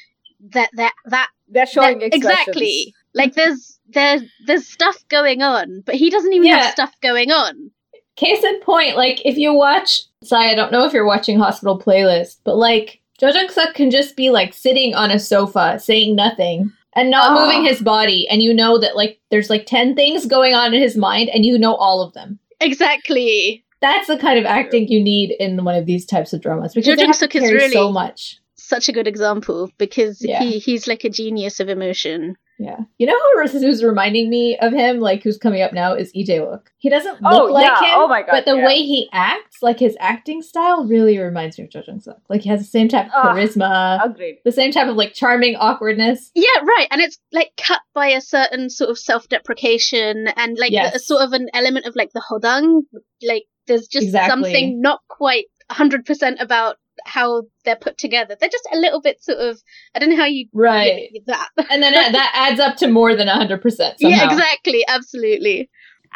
[0.40, 2.94] that that that, They're showing that- exactly.
[3.14, 6.58] Like there's there's there's stuff going on, but he doesn't even Yeah.
[6.64, 7.70] have stuff going on.
[8.16, 11.78] Case in point, like if you watch, Sai, I don't know if you're watching Hospital
[11.78, 16.14] Playlist, but like Jo Jung Suk can just be like sitting on a sofa saying
[16.16, 17.44] nothing and not Ah.
[17.44, 20.80] moving his body, and you know that like there's like ten things going on in
[20.80, 22.38] his mind, and you know all of them.
[22.60, 23.62] Exactly.
[23.82, 26.86] That's the kind of acting you need in one of these types of dramas because
[26.86, 28.38] Jo to Jung-suk is really- so much.
[28.68, 30.40] Such a good example because Yeah.
[30.40, 32.34] he he's like a genius of emotion.
[32.58, 36.10] Yeah, you know who who's reminding me of him, like who's coming up now, is
[36.14, 36.62] Lee Jae Wook.
[36.78, 37.80] He doesn't look Oh, like yeah.
[37.80, 38.64] him, Oh my God, but the yeah.
[38.66, 42.18] way he acts, like his acting style, really reminds me of Jo Jung Suk.
[42.30, 44.38] Like he has the same type of Ah, charisma, Agreed.
[44.46, 46.30] the same type of like charming awkwardness.
[46.34, 46.88] Yeah, right.
[46.90, 50.94] And it's like cut by a certain sort of self deprecation and like Yes.
[50.94, 52.82] a sort of an element of like the hodang.
[53.22, 54.30] Like there's just Exactly.
[54.30, 58.36] something not quite 100% about how they're put together.
[58.38, 59.60] They're just a little bit sort of,
[59.94, 60.48] I don't know how you.
[60.52, 61.08] Right.
[61.26, 61.48] That.
[61.70, 63.94] And then that- that adds up to more than 100%.
[64.00, 64.84] yeah, exactly.
[64.88, 65.70] Absolutely.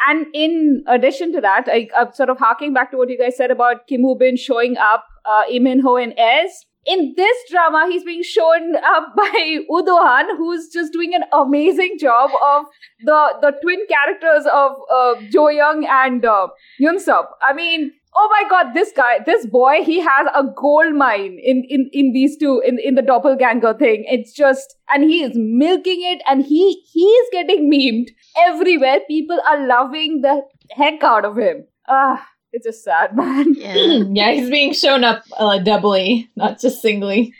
[0.07, 3.37] And in addition to that, I, I'm sort of harking back to what you guys
[3.37, 6.51] said about Kim Woo Bin showing up, uh, Lee Min Ho in Heirs.
[6.87, 11.97] In this drama, he's being shown up by Woo Han, who's just doing an amazing
[11.99, 12.65] job of
[13.05, 16.47] the the twin characters of uh, Jo Young and uh,
[16.81, 17.29] Eun Sup.
[17.43, 21.63] I mean, oh my god, this guy, this boy, he has a gold mine in
[21.69, 24.05] in in these two in in the doppelganger thing.
[24.07, 28.99] It's just, and he is milking it, and he he is getting memed everywhere.
[29.07, 31.65] People are loving the heck out of him.
[31.87, 33.53] Ah, it's just sad, man.
[33.55, 33.75] Yeah.
[34.11, 37.33] yeah, he's being shown up uh, doubly, not just singly.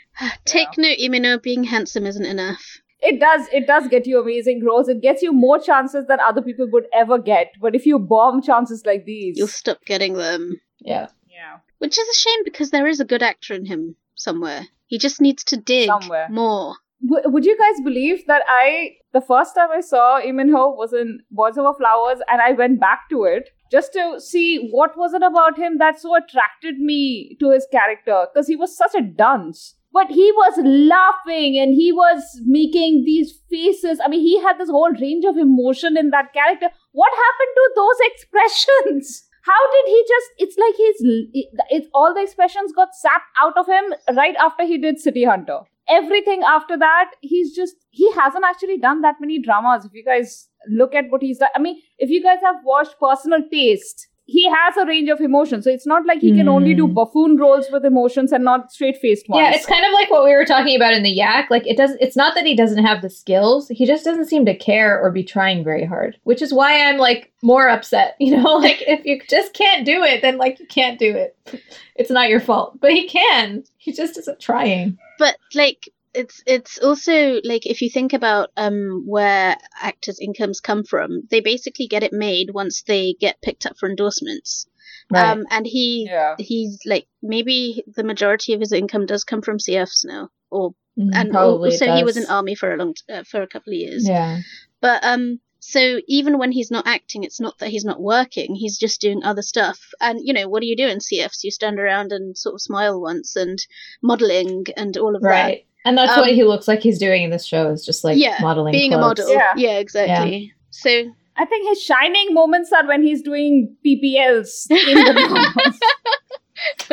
[0.44, 2.81] Take note, Lee Min Ho, being handsome isn't enough.
[3.02, 4.88] It does it does get you amazing roles.
[4.88, 7.52] It gets you more chances than other people would ever get.
[7.60, 10.60] But if you bomb chances like these, You'll stop getting them.
[10.80, 11.08] Yeah.
[11.28, 11.58] yeah.
[11.78, 14.62] Which is a shame because there is a good actor in him somewhere.
[14.86, 16.28] He just needs to dig Somewhere.
[16.30, 16.76] more.
[17.08, 20.70] W- would you guys believe that I the first time I saw Lee Min Ho
[20.70, 24.96] was in Boys Over Flowers and I went back to it just to see what
[24.96, 28.94] was it about him that so attracted me to his character because he was such
[28.94, 29.74] a dunce.
[29.92, 34.00] But he was laughing and he was making these faces.
[34.02, 36.68] I mean, he had this whole range of emotion in that character.
[36.92, 39.28] What happened to those expressions?
[39.44, 40.28] How did he just?
[40.38, 41.46] It's like he's.
[41.70, 45.60] It's all the expressions got sapped out of him right after he did City Hunter
[45.88, 49.84] everything after that, he's just he hasn't actually done that many dramas.
[49.84, 52.98] If you guys look at what he's done, I mean, if you guys have watched
[53.00, 55.64] Personal Taste, he has a range of emotions.
[55.64, 56.94] So it's not like he can only do Hmm.
[56.94, 59.42] buffoon roles with emotions and not straight faced ones.
[59.42, 61.50] Yeah, it's kind of like what we were talking about in the yak.
[61.50, 64.46] Like it does it's not that he doesn't have the skills, he just doesn't seem
[64.46, 68.36] to care or be trying very hard, which is why I'm like more upset, you
[68.36, 68.54] know?
[68.56, 71.36] Like if you just can't do it, then like you can't do it.
[71.96, 72.80] It's not your fault.
[72.80, 73.64] But he can.
[73.76, 74.96] He just isn't trying.
[75.18, 80.84] but like it's it's also like if you think about um where actors incomes come
[80.84, 84.66] from they basically get it made once they get picked up for endorsements.
[85.14, 86.36] Um and he yeah.
[86.38, 91.10] he's like maybe the majority of his income does come from cfs now or Mhm,
[91.14, 93.72] and probably also he was in army for a long t- uh, for a couple
[93.72, 94.06] of years.
[94.06, 94.40] Yeah.
[94.82, 98.76] but um so even when he's not acting it's not that he's not working he's
[98.76, 99.78] just doing other stuff.
[100.02, 102.60] And you know what do you do in cfs you stand around and sort of
[102.60, 103.58] smile once and
[104.02, 105.28] modeling and all of that.
[105.28, 105.66] Right.
[105.84, 108.16] And that's Um, what he looks like he's doing in this show is just like
[108.18, 109.18] Yeah, modeling being clothes.
[109.20, 109.32] a model.
[109.32, 109.52] Yeah.
[109.56, 110.52] Yeah, exactly.
[110.70, 110.90] So
[111.36, 115.78] I think his shining moments are when he's doing PPLs in the.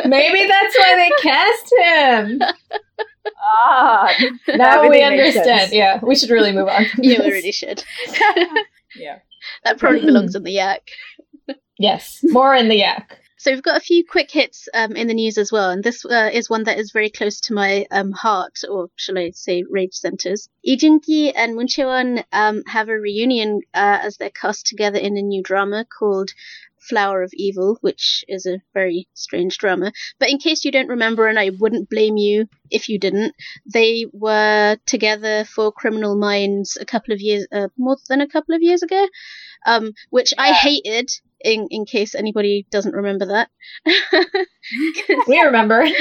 [0.06, 2.42] Maybe that's why they cast him.
[3.42, 4.12] ah,
[4.48, 5.72] Now we understand.
[5.72, 6.86] Yeah, we should really move on.
[6.86, 7.84] from yeah, we really should.
[8.96, 9.18] Yeah.
[9.64, 10.90] that probably belongs in the yak.
[11.78, 13.18] Yes, more in the yak.
[13.40, 16.04] So we've got a few quick hits um, in the news as well, and this
[16.04, 19.64] uh, is one that is very close to my um, heart, or shall I say,
[19.66, 20.50] rage centers.
[20.62, 25.22] Lee and Moon Chae-won um, have a reunion uh, as they're cast together in a
[25.22, 26.32] new drama called
[26.86, 29.92] Flower of Evil, which is a very strange drama.
[30.18, 34.04] But in case you don't remember, and I wouldn't blame you if you didn't, they
[34.12, 38.60] were together for Criminal Minds a couple of years, uh, more than a couple of
[38.60, 39.08] years ago,
[39.64, 41.08] um, which I hated.
[41.42, 43.48] In in case anybody doesn't remember that,
[45.26, 45.84] We remember.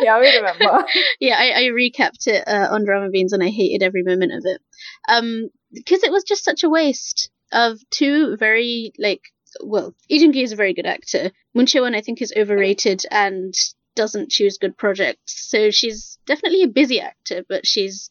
[0.00, 0.84] Yeah, we remember.
[1.20, 4.60] yeah, I, I recapped it uh, on Dramabeans and I hated every moment of it.
[5.08, 9.22] Um, because it was just such a waste of two very like
[9.62, 11.30] well, Lee Joon Gi is a very good actor.
[11.54, 13.54] Moon Chae-won, I think, is overrated and
[13.94, 15.48] doesn't choose good projects.
[15.48, 18.10] So she's definitely a busy actor, but she's.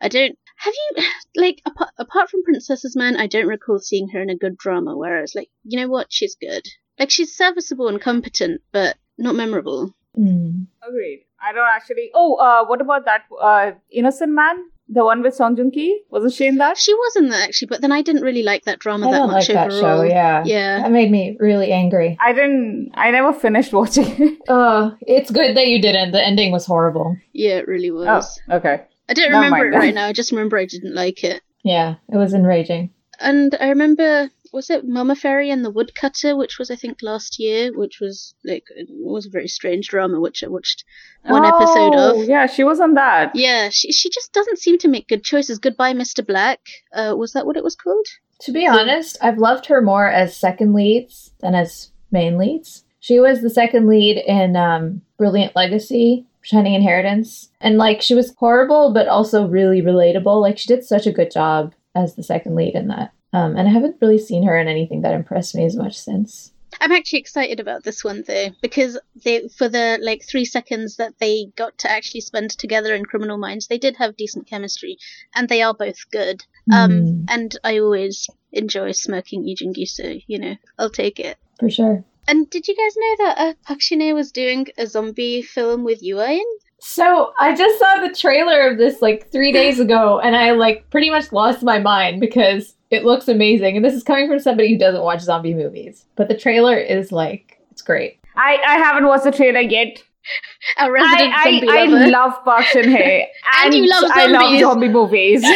[0.00, 0.38] I don't.
[0.64, 1.04] Have you
[1.36, 3.16] like apart, apart from Princess's Man?
[3.16, 4.96] I don't recall seeing her in a good drama.
[4.96, 6.06] Whereas, like, you know what?
[6.10, 6.62] She's good.
[6.98, 9.92] Like, she's serviceable and competent, but not memorable.
[10.18, 10.66] Mm.
[10.86, 11.24] Agreed.
[11.42, 12.10] I don't actually.
[12.14, 14.56] Oh, uh, what about that uh, Innocent Man?
[14.86, 16.02] The one with Song Joong Ki?
[16.10, 16.76] Wasn't she in that?
[16.76, 19.26] She was in that actually, but then I didn't really like that drama I that
[19.26, 20.00] much like that overall.
[20.00, 20.02] show.
[20.02, 20.82] Yeah, Yeah.
[20.82, 22.18] that made me really angry.
[22.20, 22.90] I didn't.
[22.94, 24.38] I never finished watching it.
[24.46, 26.12] Oh, it's good that you didn't.
[26.12, 27.16] The ending was horrible.
[27.32, 28.40] Yeah, it really was.
[28.50, 28.82] Oh, okay.
[29.08, 30.06] I don't remember it right now.
[30.06, 31.42] I just remember I didn't like it.
[31.62, 32.90] Yeah, it was enraging.
[33.20, 37.38] And I remember, was it Mama Fairy and the Woodcutter, which was I think last
[37.38, 40.84] year, which was like it was a very strange drama, which I watched
[41.22, 42.28] one episode Oh, of.
[42.28, 43.32] Yeah, she was on that.
[43.34, 45.58] Yeah, she she just doesn't seem to make good choices.
[45.58, 46.26] Goodbye, Mr.
[46.26, 46.60] Black.
[46.92, 48.06] Uh, was that what it was called?
[48.40, 52.84] To be honest, I've loved her more as second leads than as main leads.
[53.00, 58.34] She was the second lead in um, Brilliant Legacy, Shining Inheritance, and like she was
[58.36, 60.40] horrible but also really relatable.
[60.40, 63.12] Like she did such a good job as the second lead in that.
[63.32, 66.52] Um, and I haven't really seen her in anything that impressed me as much since.
[66.80, 71.14] I'm actually excited about this one though because they for the like three seconds that
[71.18, 74.98] they got to actually spend together in Criminal Minds, they did have decent chemistry,
[75.34, 76.44] and they are both good.
[76.72, 81.38] Um, Mm, and I always enjoy smirking Lee Joon-gi, so you know I'll take it.
[81.60, 82.04] for sure.
[82.26, 86.02] And did you guys know that uh, Park Shin-hye was doing a zombie film with
[86.02, 86.44] Yoo Ah-in?
[86.86, 90.90] So I just saw the trailer of this like three days ago, and I like
[90.90, 93.76] pretty much lost my mind because it looks amazing.
[93.76, 97.10] And this is coming from somebody who doesn't watch zombie movies, but the trailer is
[97.10, 98.18] like it's great.
[98.36, 100.02] I, I haven't watched the trailer yet.
[100.78, 103.28] Our resident I, zombie I, I love Park Shin Hye.
[103.64, 105.42] And you love I love zombie movies.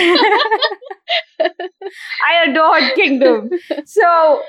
[1.40, 3.50] I adore Kingdom.
[3.84, 4.42] So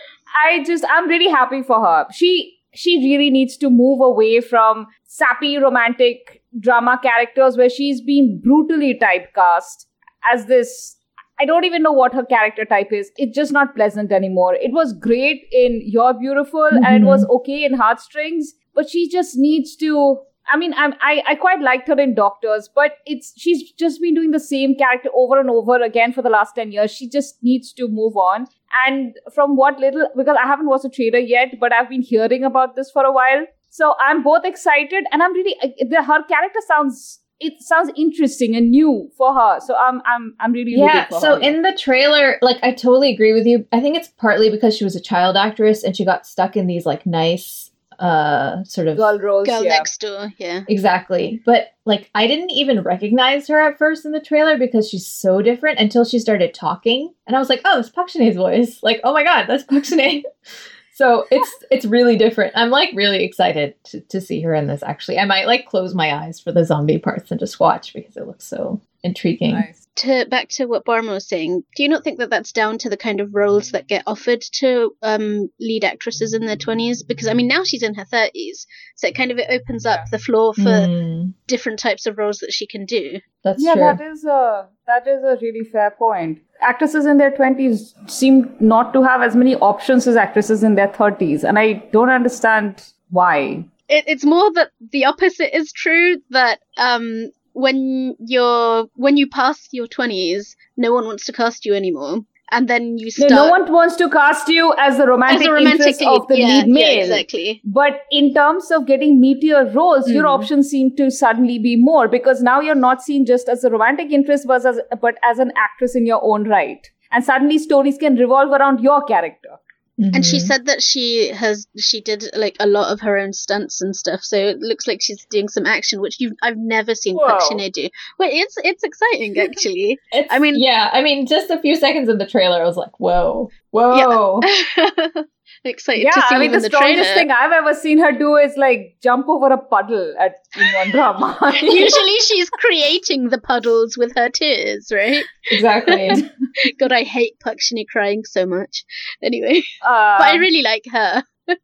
[0.46, 2.08] I just I'm really happy for her.
[2.12, 8.40] She she really needs to move away from sappy romantic drama characters where she's been
[8.44, 9.86] brutally typecast
[10.32, 10.96] as this
[11.42, 13.12] I don't even know what her character type is.
[13.16, 14.56] It's just not pleasant anymore.
[14.56, 19.38] It was great in You're Beautiful and it was okay in Heartstrings, but she just
[19.38, 20.20] needs to.
[20.52, 24.16] I mean, I'm, I I quite liked her in Doctors, but it's she's just been
[24.16, 26.92] doing the same character over and over again for the last ten years.
[26.92, 28.48] She just needs to move on.
[28.88, 32.44] And from what little, because I haven't watched the trailer yet, but I've been hearing
[32.44, 36.24] about this for a while, so I'm both excited and I'm really uh, the, her
[36.24, 39.60] character sounds it sounds interesting and new for her.
[39.62, 41.42] So I'm I'm I'm really Yeah, for so her.
[41.42, 43.66] in the trailer, like I totally agree with you.
[43.72, 46.68] I think it's partly because she was a child actress and she got stuck in
[46.68, 47.69] these like nice
[48.00, 49.48] uh sort of girl roles.
[49.48, 49.70] Girl yeah.
[49.70, 50.64] next door, yeah.
[50.68, 51.42] Exactly.
[51.46, 55.42] But like I didn't even recognize her at first in the trailer because she's so
[55.42, 57.14] different until she started talking.
[57.28, 58.82] And I was like, oh, it's Park Shin-hye's voice.
[58.82, 60.24] Like, oh my god, that's Park Shin-hye.
[60.94, 62.54] so it's it's really different.
[62.56, 65.20] I'm like really excited to, to see her in this actually.
[65.20, 68.28] I might like close my eyes for the zombie parts and just watch because it
[68.28, 69.54] looks so intriguing.
[69.54, 69.88] Nice.
[69.98, 72.90] To back to what Barma was saying, do you not think that that's down to
[72.90, 77.04] the kind of roles that get offered to um, lead actresses in their twenties?
[77.04, 80.00] Because I mean, now she's in her thirties, so it kind of it opens up
[80.00, 80.06] Yeah.
[80.12, 83.20] the floor for Mm, different types of roles that she can do.
[83.44, 83.82] that's yeah, true.
[83.82, 86.40] that is a that is a really fair point.
[86.62, 90.88] Actresses in their twenties seem not to have as many options as actresses in their
[90.94, 93.66] thirties, and I don't understand why.
[93.90, 96.18] It, it's more that the opposite is true.
[96.30, 101.74] That um, when you're when you pass your twenties, no one wants to cast you
[101.74, 102.20] anymore,
[102.52, 105.48] and then you No, start no one wants to cast you as the as romantic,
[105.48, 106.22] a romantic interest lead.
[106.22, 107.00] of the yeah, lead yeah, male.
[107.04, 107.62] exactly.
[107.66, 110.34] But in terms of getting meteor roles, your Hmm.
[110.36, 114.12] options seem to suddenly be more because now you're not seen just as a romantic
[114.12, 116.90] interest, but as, but as an actress in your own right.
[117.12, 119.58] And suddenly stories can revolve around your character.
[120.02, 120.48] And she Mhm.
[120.48, 124.22] said that she has she did like a lot of her own stunts and stuff,
[124.24, 127.50] so it looks like she's doing some action, which you I've never seen Park Whoa.
[127.50, 127.90] Shin-hye do.
[128.18, 130.00] Well, it's it's exciting actually.
[130.12, 132.78] It's, I mean- yeah, I mean, just a few seconds in the trailer, I was
[132.78, 134.40] like, whoa, whoa.
[135.64, 137.16] excited yeah, to see I mean, even the the strongest trailer.
[137.16, 140.92] thing I've ever seen her do is like jump over a puddle at in one
[140.92, 141.38] drama.
[141.62, 145.24] Usually she's creating the puddles with her tears, right?
[145.52, 146.10] exactly.
[146.80, 148.84] God, I hate Park Shin-hye crying so much.
[149.24, 151.24] Anyway, Uh, but I really like her.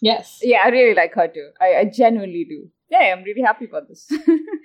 [0.00, 0.40] yes.
[0.42, 1.50] yeah, I really like her too.
[1.60, 2.68] I, I genuinely do.
[2.90, 4.06] Yeah, I'm really happy about this.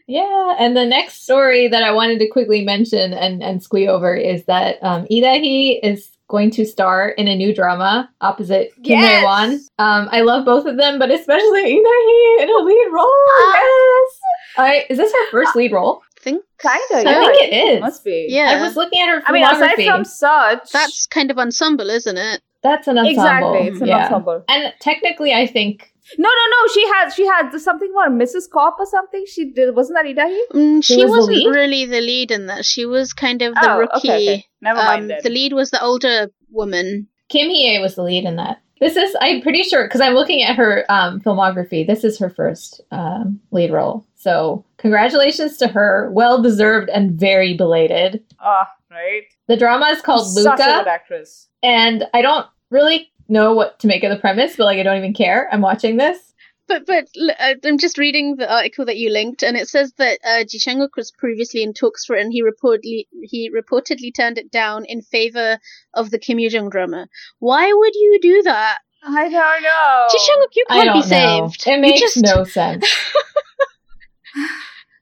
[0.09, 4.15] Yeah, and the next story that I wanted to quickly mention and, and squee over
[4.15, 8.99] is that um, Lee Da-hee is going to star in a new drama opposite Kim
[8.99, 9.23] Yes!
[9.23, 9.53] Won.
[9.79, 13.05] Um, I love both of them, but especially Lee Da-hee in a lead role.
[13.07, 13.53] Ah.
[13.53, 14.19] yes.
[14.57, 16.01] I, is this her first lead role?
[16.27, 17.19] think Kinda, yeah.
[17.19, 17.81] I think it is.
[17.81, 18.27] Must be.
[18.29, 18.57] Yeah.
[18.57, 19.85] I was looking at her I mean, aside filmography.
[19.85, 22.41] from such, That's kind of ensemble, isn't it?
[22.63, 23.53] That's an ensemble.
[23.53, 24.05] Exactly, it's an yeah.
[24.05, 24.43] ensemble.
[24.49, 26.67] And technically, I think No, no, no.
[26.73, 28.49] She had she had something about Mrs.
[28.49, 29.25] Cop or something.
[29.27, 30.45] She did wasn't that Lee Da-hee?
[30.53, 31.47] Mm, she was wasn't lead?
[31.47, 32.65] really the lead in that.
[32.65, 33.97] She was kind of the Oh, rookie.
[34.09, 34.45] okay, okay.
[34.61, 35.19] Never Um, mind then.
[35.23, 37.07] the lead was the older woman.
[37.29, 38.61] Kim Hee-ae was the lead in that.
[38.79, 41.85] This is, I'm pretty sure, because I'm looking at her um, filmography.
[41.85, 44.05] This is her first um, lead role.
[44.15, 46.09] So, congratulations to her.
[46.13, 48.23] Well deserved and very belated.
[48.39, 49.23] Ah, right.
[49.47, 51.47] The drama is called Such a good Luca, actress.
[51.63, 54.97] and I don't really know what to make of the premise, but like I don't
[54.97, 55.47] even care.
[55.51, 56.19] I'm watching this.
[56.67, 57.05] But but
[57.39, 60.59] uh, I'm just reading the article that you linked, and it says that uh, Ji
[60.59, 64.83] Chang-wook was previously in talks for it, and he reportedly he reportedly turned it down
[64.85, 65.59] in favor
[65.93, 67.07] of the Kim Yoo Jung drama.
[67.39, 70.07] Why would you do that, I don't know.
[70.11, 70.55] Ji Chang-wook?
[70.55, 71.47] You can't don't be know.
[71.49, 71.67] saved.
[71.67, 72.85] It makes just- no sense.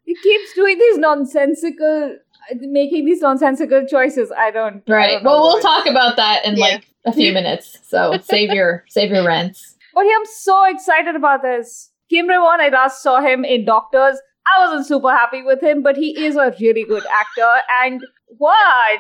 [0.06, 2.18] He keeps doing these nonsensical,
[2.60, 4.32] making these nonsensical choices.
[4.32, 4.84] I don't.
[4.88, 5.12] I Right.
[5.14, 6.66] don't know Well, we'll talk about that in Yeah.
[6.66, 7.78] like a few minutes.
[7.84, 9.76] So save your save your rents.
[9.94, 11.92] But yeah, I'm so excited about this.
[12.10, 14.20] Kim Rae-won, I last saw him in Doctors.
[14.48, 17.62] I wasn't super happy with him, but he is a really good actor.
[17.82, 19.00] And what?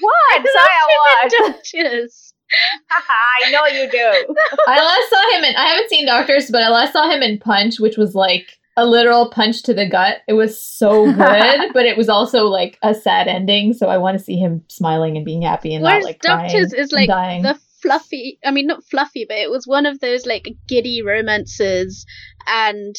[0.00, 0.46] What?
[0.54, 1.56] Saya, what?
[1.72, 2.32] Yes.
[2.90, 4.34] I know you do.
[4.68, 7.38] I last saw him in I haven't seen Doctors, but I last saw him in
[7.38, 10.18] Punch, which was like a literal punch to the gut.
[10.28, 13.72] It was so good, but it was also like a sad ending.
[13.72, 16.72] So I want to see him smiling and being happy and Whereas not like Doctors
[16.72, 17.42] is like dying.
[17.42, 18.38] the fluffy.
[18.44, 22.04] I mean, not fluffy, but it was one of those like giddy romances.
[22.46, 22.94] And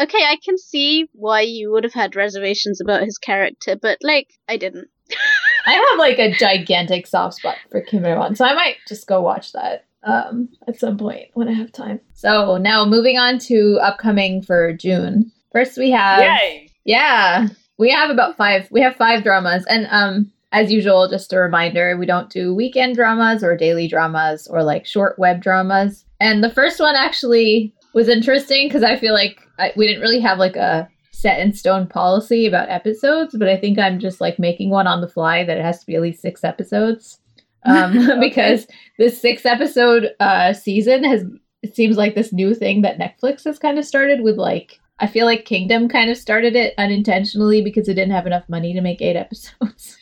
[0.00, 4.28] okay, I can see why you would have had reservations about his character, but like
[4.48, 4.88] I didn't.
[5.66, 8.02] I have like a gigantic soft spot for Kim
[8.34, 12.00] so I might just go watch that um, at some point when I have time.
[12.14, 15.30] So now moving on to upcoming for June.
[15.52, 16.70] First we have Yay.
[16.84, 17.48] yeah,
[17.78, 18.68] we have about five.
[18.70, 22.96] We have five dramas, and um, as usual, just a reminder, we don't do weekend
[22.96, 26.04] dramas or daily dramas or like short web dramas.
[26.20, 30.20] And the first one actually was interesting because I feel like I, we didn't really
[30.20, 34.38] have like a set in stone policy about episodes, but I think I'm just like
[34.38, 37.19] making one on the fly that it has to be at least six episodes.
[37.64, 38.66] Um, because
[38.98, 41.24] this six episode uh, season has
[41.62, 45.06] it seems like this new thing that Netflix has kind of started with like I
[45.06, 48.80] feel like Kingdom kind of started it unintentionally because it didn't have enough money to
[48.80, 49.96] make eight episodes.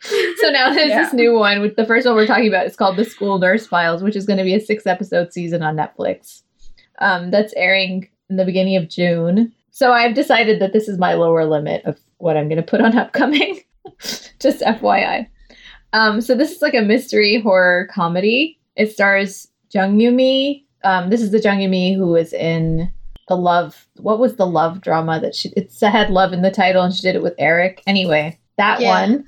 [0.00, 2.96] so now there's this new one with the first one we're talking about is called
[2.96, 6.42] The School Nurse Files, which is going to be a six episode season on Netflix.
[7.00, 9.52] Um, that's airing in the beginning of June.
[9.70, 12.80] So I've decided that this is my lower limit of what I'm going to put
[12.80, 13.60] on upcoming.
[13.98, 15.28] Just FYI.
[15.92, 18.58] Um, so this is like a mystery horror comedy.
[18.76, 20.64] It stars Jung Yumi.
[20.84, 22.92] Um, this is the Jung Yumi who was in
[23.28, 23.86] the love.
[23.96, 25.48] What was the love drama that she?
[25.56, 27.82] It had love in the title, and she did it with Eric.
[27.86, 28.88] Anyway, that Yeah.
[28.88, 29.24] one.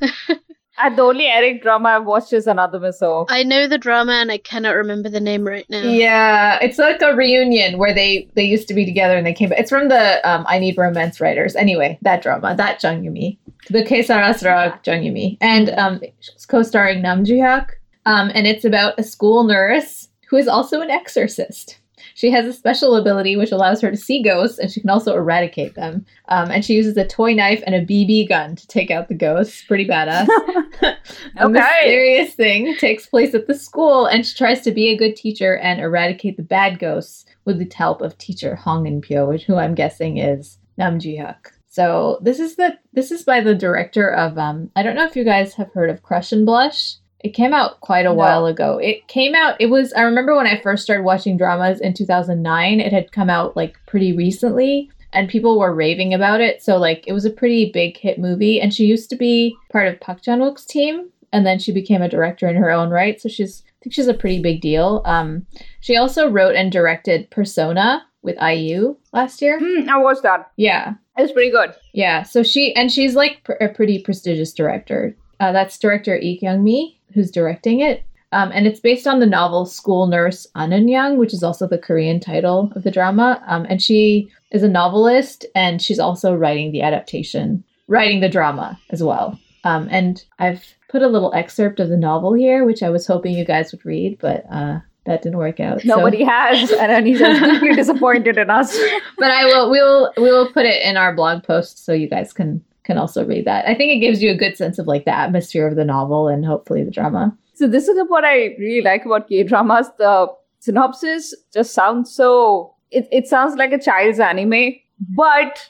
[0.78, 3.26] And the only Eric drama I've watched is Another Miso.
[3.28, 5.82] I know the drama and I cannot remember the name right now.
[5.82, 9.48] Yeah, it's like a reunion where they they used to be together and they came.
[9.50, 9.58] back.
[9.58, 11.54] It's from the um, I Need Romance writers.
[11.56, 13.36] Anyway, that drama, that Jung Yumi,
[13.68, 16.00] the Que Sera Sera Jung Yumi, and um,
[16.48, 17.68] co-starring Nam Joo Hyuk.
[18.06, 21.76] Um, and it's about a school nurse who is also an exorcist.
[22.14, 25.14] She has a special ability which allows her to see ghosts, and she can also
[25.14, 26.04] eradicate them.
[26.28, 29.14] Um, and she uses a toy knife and a BB gun to take out the
[29.14, 29.62] ghosts.
[29.64, 30.26] Pretty badass.
[30.82, 30.96] a
[31.40, 31.50] Okay.
[31.52, 35.56] mysterious thing takes place at the school, and she tries to be a good teacher
[35.58, 39.74] and eradicate the bad ghosts with the help of teacher Hong In Pyo, who I'm
[39.74, 41.52] guessing is Nam Ji Hyuk.
[41.70, 45.14] So this is the this is by the director of um I don't know if
[45.16, 46.96] you guys have heard of Crush and Blush.
[47.20, 48.14] It came out quite a No.
[48.14, 48.78] while ago.
[48.78, 52.80] It came out it was I remember when I first started watching dramas in 2009,
[52.80, 56.60] it had come out like pretty recently and people were raving about it.
[56.62, 59.86] So like it was a pretty big hit movie and she used to be part
[59.86, 63.20] of Park Chan-wook's team and then she became a director in her own right.
[63.20, 65.02] So she's I think she's a pretty big deal.
[65.04, 65.46] Um
[65.80, 69.58] she also wrote and directed Persona with IU last year.
[69.62, 70.50] Hmm, I watched that.
[70.56, 70.94] Yeah.
[71.24, 71.74] It's pretty good.
[71.92, 75.16] Yeah, so she and she's like pr- a pretty prestigious director.
[75.38, 79.26] Uh, that's director Lee Kyoung Mi who's directing it, um, and it's based on the
[79.26, 83.42] novel School Nurse Ahn Eun-young, which is also the Korean title of the drama.
[83.46, 88.78] Um, and she is a novelist, and she's also writing the adaptation, writing the drama
[88.90, 89.38] as well.
[89.64, 93.34] Um, and I've put a little excerpt of the novel here, which I was hoping
[93.34, 95.80] you guys would read, but uh, that didn't work out.
[95.80, 98.78] so- Nobody has, and Anisha's deeply disappointed in us.
[99.18, 102.08] but I will we will we will put it in our blog post so you
[102.08, 103.66] guys can can also read that.
[103.68, 106.28] I think it gives you a good sense of like the atmosphere of the novel
[106.28, 107.36] and hopefully the drama.
[107.54, 109.88] So this is what I really like about K dramas.
[109.98, 110.28] The
[110.60, 112.74] synopsis just sounds so.
[112.90, 115.14] It it sounds like a child's anime, mm-hmm.
[115.14, 115.68] but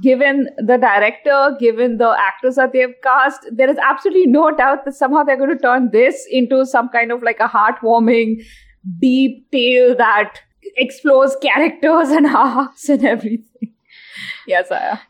[0.00, 4.94] given the director, given the actors that they've cast, there is absolutely no doubt that
[4.94, 8.44] somehow they're going to turn this into some kind of like a heartwarming,
[8.98, 10.40] deep tale that
[10.76, 13.72] explores characters and arcs and everything.
[14.46, 15.00] Yes, I.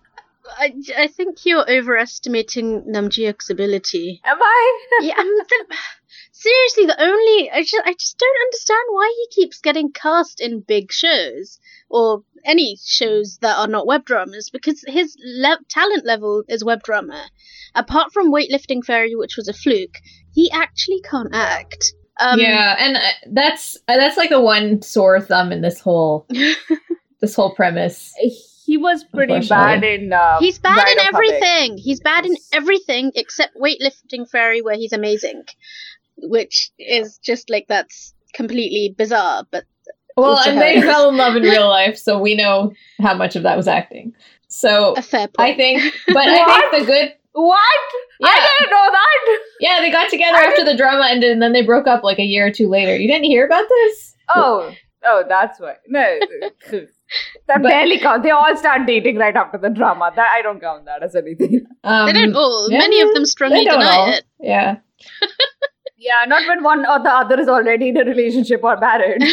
[0.58, 4.20] I, I think you're overestimating Namjoon's ability.
[4.24, 4.80] Am I?
[5.02, 5.76] yeah, um, the,
[6.32, 10.60] seriously, the only I just I just don't understand why he keeps getting cast in
[10.60, 11.58] big shows
[11.88, 16.82] or any shows that are not web dramas because his le- talent level is web
[16.82, 17.30] drama.
[17.74, 19.96] Apart from weightlifting fairy, which was a fluke,
[20.32, 21.94] he actually can't act.
[22.20, 26.26] Um, yeah, and uh, that's uh, that's like the one sore thumb in this whole
[27.20, 28.12] this whole premise.
[28.64, 30.12] He was pretty bad in.
[30.12, 31.78] Uh, he's bad in everything.
[31.78, 35.44] He's bad in everything except weightlifting fairy, where he's amazing,
[36.18, 39.44] which is just like that's completely bizarre.
[39.50, 39.64] But
[40.16, 43.42] well, and they fell in love in real life, so we know how much of
[43.44, 44.14] that was acting.
[44.48, 45.50] So a fair point.
[45.50, 47.14] I think, but I think the good.
[47.32, 47.78] What?
[48.20, 48.28] Yeah.
[48.28, 49.38] I didn't know that.
[49.60, 50.74] Yeah, they got together I after didn't...
[50.74, 52.96] the drama ended, and then they broke up like a year or two later.
[52.96, 54.14] You didn't hear about this?
[54.34, 54.72] Oh,
[55.04, 55.76] oh, that's why.
[55.88, 56.00] No,
[56.70, 56.88] that
[57.46, 58.22] but, barely counts.
[58.22, 60.12] They all start dating right after the drama.
[60.14, 61.66] That I don't count that as anything.
[61.84, 62.68] Um, they don't all.
[62.70, 64.12] Yeah, Many of them strongly deny all.
[64.12, 64.24] it.
[64.38, 64.76] Yeah.
[66.02, 69.22] Yeah, not when one or the other is already in a relationship or married.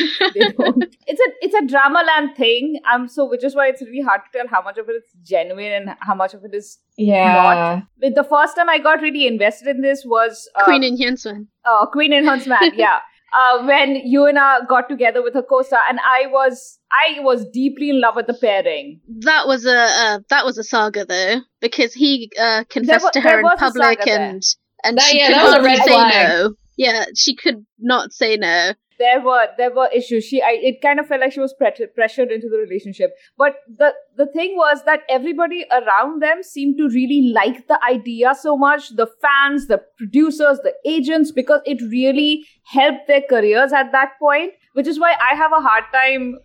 [1.12, 2.80] It's a it's a drama land thing.
[2.94, 5.04] Um, so which is why it's really hard to tell how much of it is
[5.24, 7.82] genuine and how much of it is yeah.
[8.00, 8.14] not.
[8.16, 11.48] The first time I got really invested in this was uh, Queen In-hyun's Man.
[11.66, 13.00] Oh, Queen In-hyun's Man, yeah.
[13.34, 17.90] Uh, when Yoo In-na got together with her co-star, and I was I was deeply
[17.90, 19.02] in love with the pairing.
[19.22, 23.22] That was a uh, that was a saga though, because he uh, confessed was, to
[23.22, 24.44] her in public and.
[24.84, 26.30] There and that, she yeah, could that was a red say flag.
[26.30, 26.54] no.
[26.78, 28.74] Yeah, she could not say no.
[29.00, 30.26] There were there were issues.
[30.26, 33.12] She I, it kind of felt like she was pre- pressured into the relationship.
[33.38, 38.36] But the the thing was that everybody around them seemed to really like the idea
[38.36, 38.90] so much.
[38.90, 44.52] The fans, the producers, the agents, because it really helped their careers at that point.
[44.74, 46.38] Which is why I have a hard time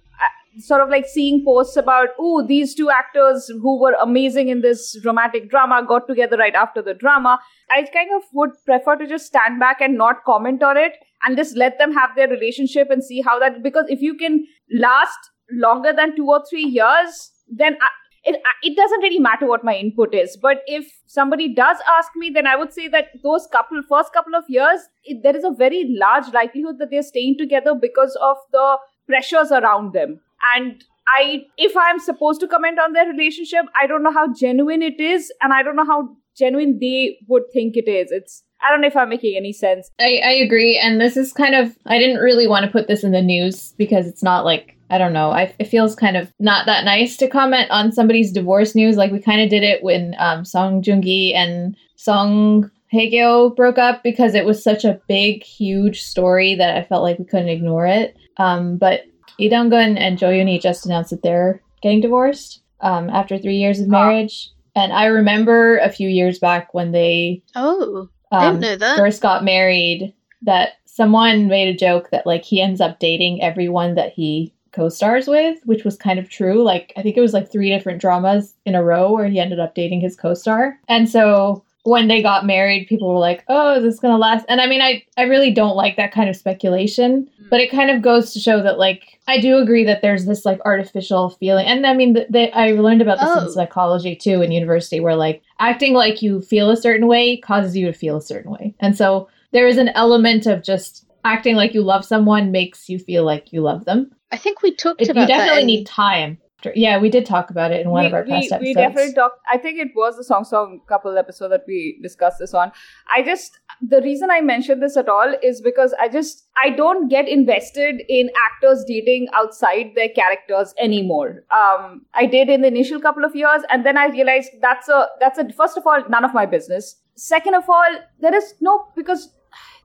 [0.58, 4.96] sort of like seeing posts about, oh, these two actors who were amazing in this
[5.04, 7.38] romantic drama got together right after the drama.
[7.70, 10.92] I kind of would prefer to just stand back and not comment on it
[11.24, 14.46] and just let them have their relationship and see how that, because if you can
[14.72, 15.18] last
[15.50, 17.88] longer than two or three years, then I,
[18.24, 20.38] it, it doesn't really matter what my input is.
[20.40, 24.34] But if somebody does ask me, then I would say that those couple, first couple
[24.34, 28.36] of years, it, there is a very large likelihood that they're staying together because of
[28.52, 30.20] the pressures around them
[30.56, 34.82] and I, if I'm supposed to comment on their relationship, I don't know how genuine
[34.82, 38.10] it is, and I don't know how genuine they would think it is.
[38.10, 39.90] It's I don't know if I'm making any sense.
[40.00, 43.04] I, I agree, and this is kind of I didn't really want to put this
[43.04, 45.30] in the news because it's not like I don't know.
[45.30, 48.96] I, it feels kind of not that nice to comment on somebody's divorce news.
[48.96, 54.02] Like we kind of did it when um, Song Joong-gi and Song Hye-kyo broke up
[54.02, 57.86] because it was such a big, huge story that I felt like we couldn't ignore
[57.86, 58.16] it.
[58.36, 59.00] Um, but
[59.38, 63.80] Lee Dong-gun and Jo Yoon-hee just announced that they're getting divorced um, after three years
[63.80, 64.50] of marriage.
[64.50, 64.82] Oh.
[64.82, 68.96] And I remember a few years back when they oh um, didn't know that.
[68.96, 70.12] first got married
[70.42, 75.28] that someone made a joke that like he ends up dating everyone that he co-stars
[75.28, 76.62] with, which was kind of true.
[76.64, 79.60] Like I think it was like three different dramas in a row where he ended
[79.60, 80.78] up dating his co-star.
[80.88, 84.60] And so when they got married, people were like, "Oh, is this gonna last?" And
[84.60, 87.50] I mean, I I really don't like that kind of speculation, mm.
[87.50, 90.44] but it kind of goes to show that like I do agree that there's this
[90.44, 93.44] like artificial feeling, and I mean, that I learned about this oh.
[93.44, 97.76] in psychology too in university, where like acting like you feel a certain way causes
[97.76, 101.54] you to feel a certain way, and so there is an element of just acting
[101.54, 104.10] like you love someone makes you feel like you love them.
[104.32, 106.38] I think we talked it, about you definitely in- need time
[106.74, 108.62] yeah, we did talk about it in one we, of our past we, episodes.
[108.62, 109.40] We definitely talked.
[109.50, 112.72] I think it was the Song Song couple episode that we discussed this on.
[113.14, 117.08] I just the reason I mentioned this at all is because I just I don't
[117.08, 121.44] get invested in actors dating outside their characters anymore.
[121.50, 125.08] Um, I did in the initial couple of years, and then I realized that's a
[125.20, 126.96] that's a first of all none of my business.
[127.16, 129.32] Second of all, there is no because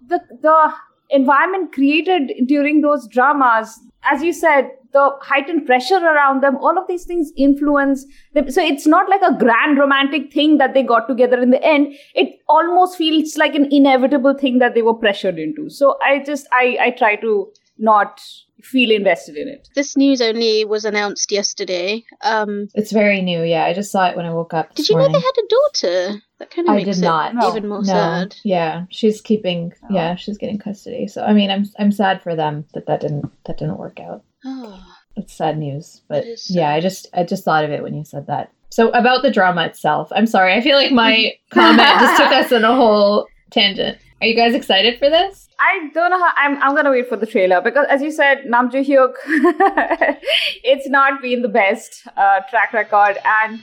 [0.05, 0.73] the the
[1.09, 6.87] environment created during those dramas, as you said, the heightened pressure around them, all of
[6.87, 8.49] these things influence them.
[8.49, 11.93] So it's not like a grand romantic thing that they got together in the end.
[12.15, 15.69] It almost feels like an inevitable thing that they were pressured into.
[15.69, 18.21] So I just, I, I try to not
[18.61, 19.69] feel invested in it.
[19.73, 22.03] This news only was announced yesterday.
[22.21, 23.65] Um, it's very new, yeah.
[23.65, 24.75] I just saw it when I woke up.
[24.75, 25.13] Did you morning.
[25.13, 26.21] know they had a daughter?
[26.39, 27.33] That kind of I makes did not.
[27.35, 27.85] it even more no.
[27.85, 28.35] sad.
[28.43, 29.73] Yeah, she's keeping.
[29.83, 29.87] Oh.
[29.93, 31.07] Yeah, she's getting custody.
[31.07, 34.23] So I mean, I'm I'm sad for them that that didn't that didn't work out.
[34.45, 34.81] Oh.
[35.15, 36.55] It's sad news, but sad.
[36.55, 38.51] yeah, I just I just thought of it when you said that.
[38.69, 40.53] So about the drama itself, I'm sorry.
[40.53, 43.97] I feel like my comment just took us in a whole tangent.
[44.21, 45.47] Are you guys excited for this?
[45.59, 48.45] I don't know how I'm I'm gonna wait for the trailer because as you said,
[48.45, 49.13] Nam Joo Hyuk
[50.63, 53.59] it's not been the best uh, track record and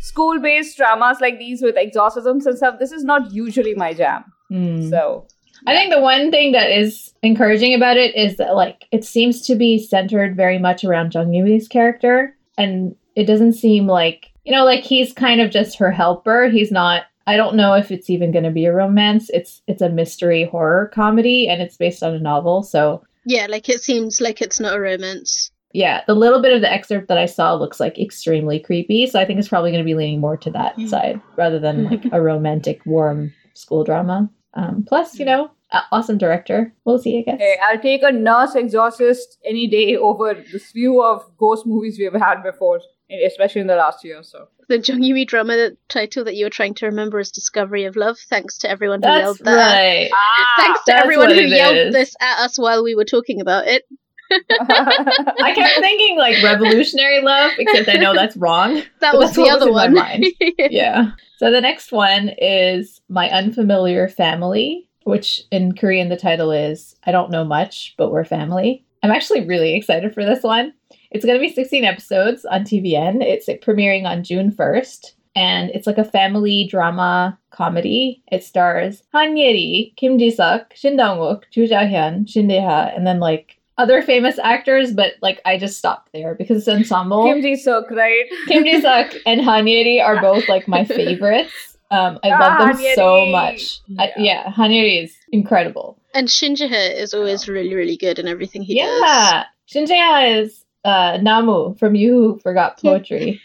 [0.00, 4.24] school based dramas like these with exorcisms and stuff, this is not usually my jam.
[4.48, 4.88] Hmm.
[4.88, 5.26] So
[5.66, 9.42] I think the one thing that is encouraging about it is that like it seems
[9.46, 14.52] to be centered very much around Jung Yumi's character, and it doesn't seem like you
[14.52, 16.48] know like he's kind of just her helper.
[16.48, 17.04] He's not.
[17.30, 19.28] I don't know if it's even going to be a romance.
[19.38, 22.62] It's it's a mystery horror comedy, and it's based on a novel.
[22.62, 25.50] So Yeah, like it seems like it's not a romance.
[25.74, 29.06] yeah, the little bit of the excerpt that I saw looks like extremely creepy.
[29.06, 30.88] So I think it's probably going to be leaning more to that Mm.
[30.88, 34.30] side rather than like a romantic, warm school drama.
[34.54, 35.50] Um, plus, you know,
[35.92, 36.72] awesome director.
[36.84, 37.18] We'll see.
[37.18, 37.38] I guess.
[37.40, 42.20] hey, I'll take a nurse exorcist any day over the slew of ghost movies we've
[42.28, 42.80] had before,
[43.26, 44.48] especially in the last year or so.
[44.68, 47.96] The Jung Yui drama the title that you were trying to remember is Discovery of
[47.96, 48.18] Love.
[48.28, 49.54] Thanks to everyone who That's yelled that.
[49.56, 50.10] right.
[50.12, 51.94] Ah, Thanks to everyone who yelled is.
[51.94, 53.84] this at us while we were talking about it.
[54.60, 58.82] I kept thinking like revolutionary love, except I know that's wrong.
[59.00, 60.22] That was the other was one.
[60.70, 61.12] Yeah.
[61.38, 67.12] So the next one is My Unfamiliar Family, which in Korean the title is I
[67.12, 68.84] don't know much, but we're family.
[69.02, 70.74] I'm actually really excited for this one.
[71.10, 73.22] It's going to be 16 episodes on TVN.
[73.22, 75.12] It's premiering on June 1st.
[75.36, 78.22] And it's like a family drama comedy.
[78.32, 83.58] It stars Han Ye-ri, Kim Ji-suk, Shin Dong-wook, Chu Ja-hyun, Shin Jae-ha, and then like
[83.76, 84.92] other famous actors.
[84.92, 87.24] But like I just stopped there because it's ensemble.
[87.24, 88.24] Kim Ji Suk, right?
[88.48, 91.52] Kim Ji Suk and Han Yeri are both like my favorites.
[91.92, 93.32] Um, I love Ah, them Han so Ye-ri.
[93.32, 93.80] much.
[93.98, 94.22] I- Yeah.
[94.44, 96.00] yeah, Han Yeri is incredible.
[96.14, 99.00] And Shin Shinjaha is always really, really good in everything he does.
[99.02, 103.40] yeah, Shin Jae-ha is uh, Namu from You Who Forgot Poetry.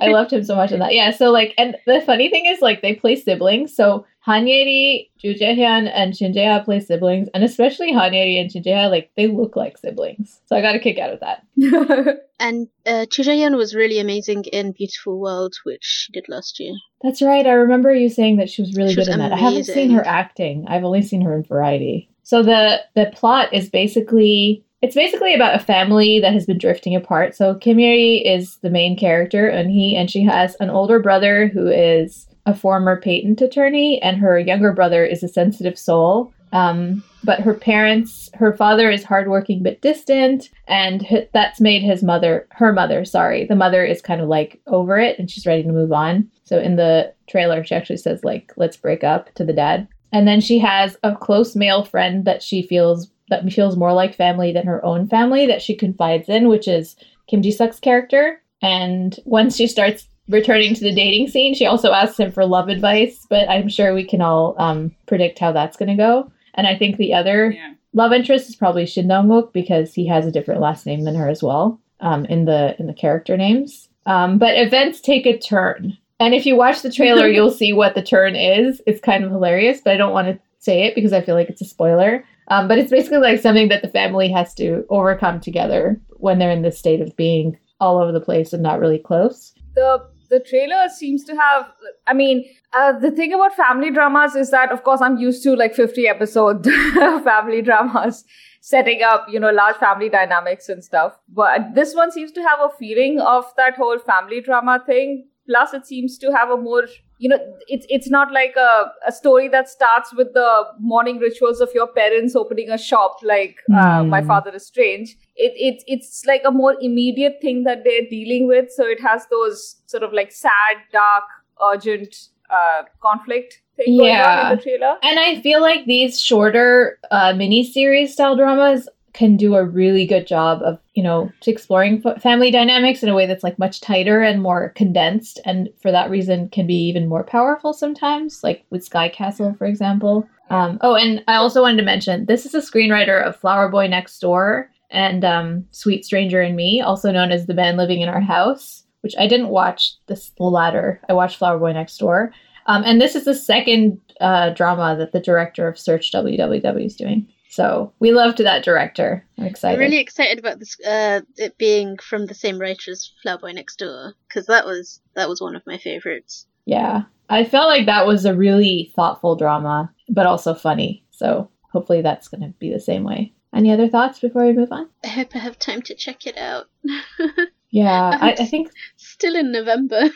[0.00, 0.92] I loved him so much in that.
[0.92, 3.74] Yeah, so like, and the funny thing is like they play siblings.
[3.74, 8.50] So Han Yeri, Ju Jae-hyun, and Shin Jae-ha play siblings, and especially Han Yeri and
[8.50, 10.40] Shin Jae-ha, like they look like siblings.
[10.46, 11.44] So I got a kick out of that.
[12.42, 16.72] And uh, Chu Jae-hyun was really amazing in Beautiful World, which she did last year.
[17.02, 17.46] That's right.
[17.46, 19.32] I remember you saying that she was really She good was in that.
[19.32, 20.64] I haven't seen her acting.
[20.66, 22.08] I've only seen her in Variety.
[22.22, 26.96] So the the plot is basically it's basically about a family that has been drifting
[26.96, 27.36] apart.
[27.36, 31.48] So Kim Yeri is the main character, and he and she has an older brother
[31.48, 36.32] who is a former patent attorney, and her younger brother is a sensitive soul.
[36.52, 42.48] Um, but her parents, her father is hardworking but distant, and that's made his mother,
[42.50, 45.68] her mother, sorry, the mother is kind of like over it and she's ready to
[45.68, 46.28] move on.
[46.44, 50.26] So in the trailer, she actually says like, "Let's break up" to the dad, and
[50.26, 54.52] then she has a close male friend that she feels that feels more like family
[54.52, 56.96] than her own family that she confides in, which is
[57.28, 58.40] Kim Ji Suk's character.
[58.62, 62.68] And once she starts returning to the dating scene, she also asks him for love
[62.68, 63.26] advice.
[63.30, 66.30] But I'm sure we can all um, predict how that's going to go.
[66.54, 67.72] And I think the other yeah.
[67.94, 71.28] love interest is probably Shin Dong-wook because he has a different last name than her
[71.28, 73.88] as well um, in the in the character names.
[74.06, 77.94] Um, but events take a turn, and if you watch the trailer, you'll see what
[77.94, 78.82] the turn is.
[78.86, 81.48] It's kind of hilarious, but I don't want to say it because I feel like
[81.48, 82.24] it's a spoiler.
[82.50, 86.50] Um, but it's basically like something that the family has to overcome together when they're
[86.50, 89.54] in this state of being all over the place and not really close.
[89.74, 91.66] the the trailer seems to have
[92.06, 95.54] i mean uh, the thing about family dramas is that of course i'm used to
[95.56, 96.64] like 50 episode
[97.24, 98.24] family dramas
[98.60, 102.60] setting up you know large family dynamics and stuff but this one seems to have
[102.60, 106.86] a feeling of that whole family drama thing plus it seems to have a more
[107.24, 107.38] you know
[107.76, 108.70] it's it's not like a,
[109.06, 110.50] a story that starts with the
[110.92, 114.08] morning rituals of your parents opening a shop like uh, Hmm.
[114.14, 115.10] my father is strange
[115.46, 119.26] it, it it's like a more immediate thing that they're dealing with so it has
[119.36, 119.64] those
[119.94, 121.24] sort of like sad dark
[121.70, 122.16] urgent
[122.58, 124.50] uh, conflict thing going on Yeah.
[124.50, 129.54] in the trailer And I feel like these shorter uh, mini-series style dramas can do
[129.54, 133.58] a really good job of, you know, exploring family dynamics in a way that's like
[133.58, 138.42] much tighter and more condensed, and for that reason can be even more powerful sometimes,
[138.42, 140.28] like with Sky Castle, for example.
[140.50, 143.86] Um, oh, and I also wanted to mention this is a screenwriter of Flower Boy
[143.86, 148.08] Next Door and um, Sweet Stranger and Me, also known as The Man Living in
[148.08, 151.00] Our House, which I didn't watch this the latter.
[151.08, 152.32] I watched Flower Boy Next Door.
[152.66, 156.96] Um, and this is the second uh, drama that the director of Search WWW is
[156.96, 157.26] doing.
[157.50, 159.26] So we loved that director.
[159.38, 159.74] I'm excited.
[159.74, 163.52] I'm really excited about this uh, it being from the same writer as Flower Boy
[163.52, 166.46] Next Door because that was that was one of my favorites.
[166.64, 167.02] Yeah.
[167.28, 171.04] I felt like that was a really thoughtful drama, but also funny.
[171.10, 173.32] So hopefully that's going to be the same way.
[173.54, 174.88] Any other thoughts before we move on?
[175.04, 176.66] I hope I have time to check it out.
[177.70, 180.10] Yeah, I, I think still in November.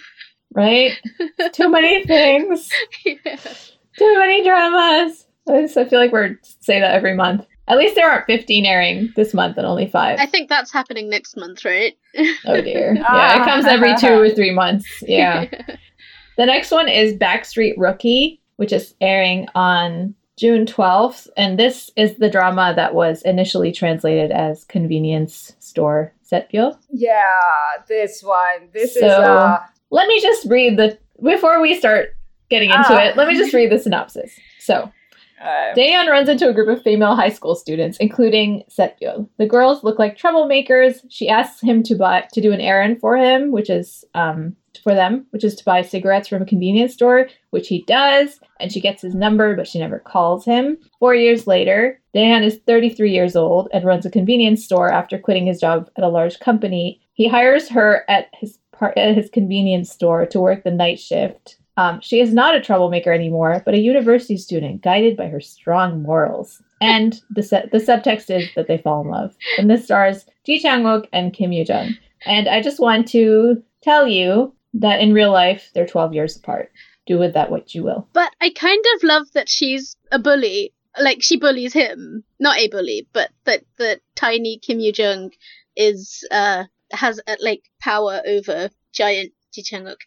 [0.54, 0.92] right?
[1.52, 2.68] Too many things.
[3.04, 3.36] yeah.
[3.96, 5.26] Too many dramas.
[5.48, 7.46] I just I feel like we're say that every month.
[7.66, 10.18] At least there aren't 15 airing this month and only five.
[10.20, 11.94] I think that's happening next month, right?
[12.46, 12.94] Oh dear.
[12.98, 14.86] Yeah, it comes every two or three months.
[15.02, 15.46] Yeah.
[16.36, 21.28] The next one is Backstreet Rookie, which is airing on June 12th.
[21.36, 26.76] And this is the drama that was initially translated as Convenience Store Setpyo.
[26.90, 27.22] Yeah,
[27.86, 28.68] this one.
[28.72, 32.16] This is So- uh, Let me just read the, before we start
[32.50, 33.04] getting into Ah.
[33.04, 34.32] it, let me just read the synopsis.
[34.58, 34.90] So,
[35.44, 39.28] uh Daeyeon runs into a group of female high school students, including Setyo.
[39.38, 41.04] The girls look like troublemakers.
[41.10, 44.94] She asks him to buy to do an errand for him, which is um for
[44.94, 48.80] them, which is to buy cigarettes from a convenience store, which he does, and she
[48.80, 50.76] gets his number, but she never calls him.
[50.98, 55.46] Four years later, Daeyeon is 33 years old and runs a convenience store after quitting
[55.46, 57.00] his job at a large company.
[57.12, 61.58] He hires her at his part at his convenience store to work the night shift.
[61.76, 66.02] Um, she is not a troublemaker anymore, but a university student guided by her strong
[66.02, 66.62] morals.
[66.80, 69.34] And the se- the subtext is that they fall in love.
[69.58, 71.94] And this stars Ji Chang Wook and Kim Yoo Jung.
[72.26, 76.70] And I just want to tell you that in real life they're 12 years apart.
[77.06, 78.08] Do with that what you will.
[78.12, 80.72] But I kind of love that she's a bully.
[80.98, 85.30] Like she bullies him, not a bully, but that the tiny Kim Yoo Jung
[85.76, 90.00] is uh has uh, like power over giant Ji Chang Wook.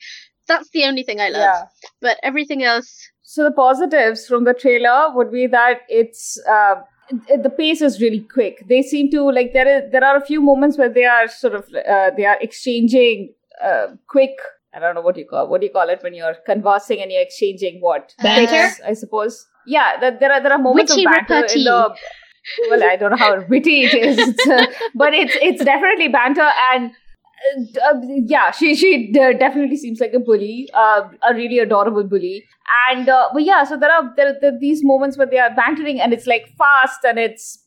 [0.48, 1.41] That's the only thing I love.
[1.41, 1.64] yeah.
[2.02, 2.89] But everything else,
[3.24, 6.76] So the positives from the trailer would be that it's uh,
[7.34, 8.62] it- the pace is really quick.
[8.70, 11.56] They seem to like there is there are a few moments where they are sort
[11.60, 13.34] of uh, they are exchanging
[13.64, 14.36] uh, quick.
[14.74, 17.12] I don't know what you call what do you call it when you're conversing and
[17.12, 18.52] you're exchanging what Banter?
[18.52, 19.45] Texts, I suppose.
[19.66, 21.80] Yeah, that there are there are moments Witty of banter in the.
[22.70, 26.50] Well, I don't know how witty it is, It's, uh, but it's it's definitely banter
[26.72, 26.91] and.
[27.45, 32.03] Uh, uh, yeah, she she d- definitely seems like a bully, uh, a really adorable
[32.03, 32.43] bully.
[32.91, 35.53] And uh, but yeah so there are there, there are these moments where they are
[35.55, 37.63] bantering and it's like fast and it's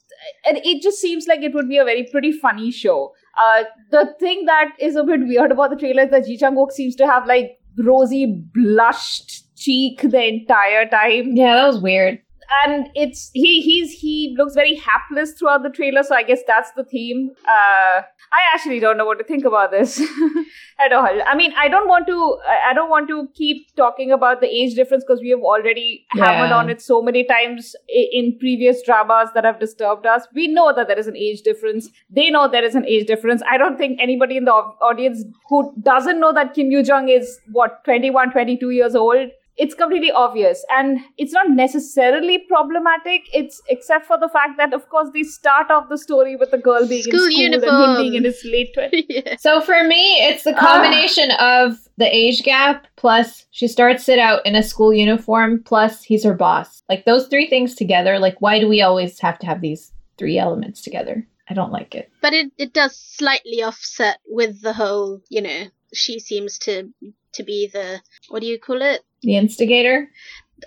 [0.47, 3.13] and it just seems like it would be a very pretty funny show.
[3.41, 6.57] Uh the thing that is a bit weird about the trailer is that ji chang
[6.57, 11.33] wook seems to have like rosy blushed cheek the entire time.
[11.37, 12.19] Yeah, that was weird.
[12.65, 16.71] And it's he he's he looks very hapless throughout the trailer so i guess that's
[16.73, 17.31] the theme.
[17.47, 20.01] Uh i actually don't know what to think about this
[20.79, 21.23] at all.
[21.27, 22.39] I mean i don't want to
[22.69, 26.53] i don't want to keep talking about the age difference because we have already hammered
[26.53, 30.27] on it so many times in previous dramas that have disturbed us.
[30.35, 31.89] We know that there is an age difference.
[32.11, 33.43] They know there is an age difference.
[33.51, 37.39] I don't think anybody in the audience who doesn't know that kim yoo jung is
[37.53, 39.31] what 21 22 years old
[39.61, 44.89] it's completely obvious and it's not necessarily problematic it's except for the fact that of
[44.89, 47.63] course they start off the story with the girl being School in school and him
[47.63, 47.97] uniform.
[47.99, 49.37] being in his late 20s yeah.
[49.39, 50.61] So for me, it's the ah.
[50.61, 56.03] combination of the age gap plus she starts it out in a school uniform plus
[56.03, 56.83] he's her boss.
[56.89, 60.39] Like those three things together, like why do we always have to have these three
[60.39, 61.27] elements together?
[61.49, 62.11] I don't like it.
[62.23, 66.91] But it, it does slightly offset with the whole, you know, she seems to
[67.33, 69.03] to be the what do you call it?
[69.23, 70.11] The instigator?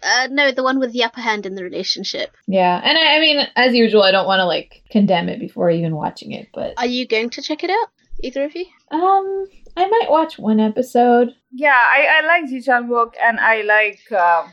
[0.02, 2.36] Uh, no, the one with the upper hand in the relationship.
[2.48, 2.82] Yeah.
[2.84, 5.96] And I, I mean, as usual, I don't want to like condemn it before even
[5.96, 7.90] watching it, but Are you going to check it out,
[8.24, 8.66] either of you?
[8.92, 9.46] um
[9.76, 11.30] I might watch one episode.
[11.52, 14.52] yeah i, I like ji chang wook and i like um,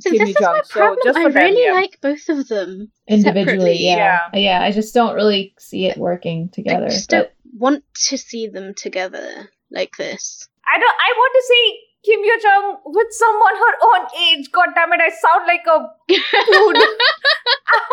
[0.00, 0.98] So Kim this is my Jong, so problem.
[1.04, 1.72] just I them, really yeah.
[1.72, 3.84] like both of them Individually, separately.
[3.84, 4.18] yeah.
[4.34, 4.60] yeah.
[4.60, 6.86] I just don't really see it working together.
[6.86, 10.48] I just but- don't want to see them together like this.
[10.66, 11.66] i don't i want to see
[12.06, 14.50] kim yo jung with someone her own age.
[14.52, 15.78] God damn it i sound like a
[16.08, 16.84] dude.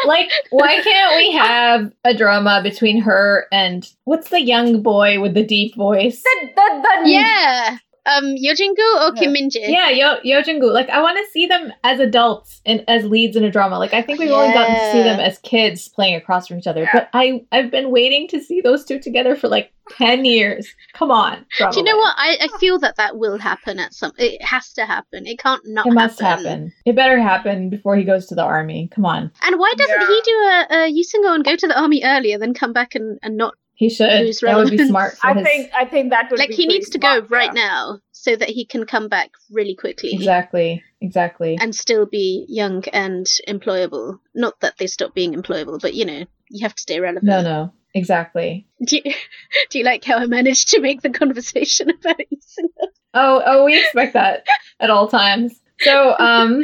[0.05, 5.34] Like why can't we have a drama between her and what's the young boy with
[5.34, 6.22] the deep voice?
[6.24, 7.78] The, the, the Yeah.
[8.05, 9.61] Um, Yeo Jin-goo or Kim Min Jae?
[9.69, 10.69] yeah yo yo Jung-gu.
[10.71, 13.93] like i want to see them as adults and as leads in a drama like
[13.93, 16.81] i think we've only gotten to see them as kids playing across from each other
[16.81, 16.89] Yeah.
[16.93, 21.11] but i i've been waiting to see those two together for like 10 years come
[21.11, 22.13] on Do you know what?
[22.17, 24.13] I, I feel that that will happen at some.
[24.17, 25.27] It has to happen.
[25.27, 28.87] It can't not it must happen it better happen before he goes to the army
[28.95, 30.07] come on And why doesn't Yeah.
[30.07, 32.95] he do a, a Yoo Seung-ho and go to the army earlier, then come back
[32.95, 35.86] and, and not he should Lose that would be smart for i his think i
[35.86, 38.65] think that would like be he needs to smart, go right now so that he
[38.65, 44.19] can come back really quickly exactly exactly and still be young and employable.
[44.34, 47.26] Not that they stop being employable, but you know you have to stay relevant.
[47.26, 49.13] no no exactly Do you,
[49.69, 52.88] do you like how I managed to make the conversation about Yoo Seung-ho?
[53.13, 54.43] Oh, oh, we expect that
[54.80, 55.59] at all times.
[55.82, 56.63] So, um,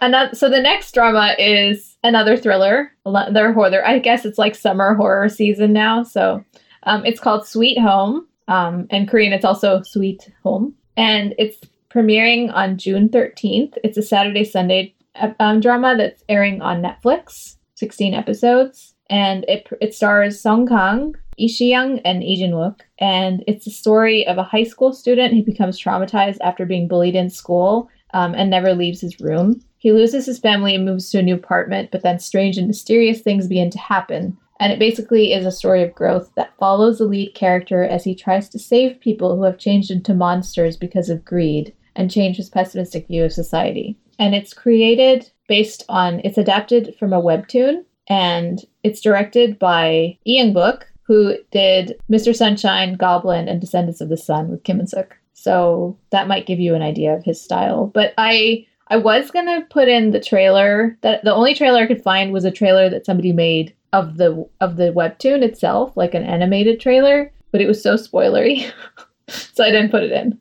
[0.00, 0.34] another.
[0.34, 2.90] So the next drama is another thriller.
[3.06, 3.86] Another horror.
[3.86, 6.02] I guess it's like summer horror season now.
[6.02, 6.44] So,
[6.84, 8.26] um, it's called Sweet Home.
[8.48, 10.74] Um, and Korean, it's also Sweet Home.
[10.96, 11.58] And it's
[11.90, 13.74] premiering on June 13th.
[13.84, 14.94] It's a Saturday Sunday
[15.38, 18.94] um, drama that's airing on Netflix, 16 episodes.
[19.10, 22.80] And it, it stars Song Kang, Lee Si-young, and Lee Jin-wook.
[22.98, 27.14] And it's the story of a high school student who becomes traumatized after being bullied
[27.14, 29.62] in school um, and never leaves his room.
[29.78, 33.20] He loses his family and moves to a new apartment, but then strange and mysterious
[33.20, 34.36] things begin to happen.
[34.60, 38.14] And it basically is a story of growth that follows the lead character as he
[38.14, 42.48] tries to save people who have changed into monsters because of greed and change his
[42.48, 43.96] pessimistic view of society.
[44.18, 50.42] And it's created based on, it's adapted from a webtoon, and it's directed by Lee
[50.42, 52.34] Eung-bok, who did Mr.
[52.34, 55.16] Sunshine, Goblin, and Descendants of the Sun with Kim Eun-sook.
[55.34, 57.86] So that might give you an idea of his style.
[57.94, 62.02] But I I was gonna put in the trailer that the only trailer I could
[62.02, 66.24] find was a trailer that somebody made of the of the webtoon itself, like an
[66.24, 68.70] animated trailer, but it was so spoilery,
[69.28, 70.40] so I didn't put it in.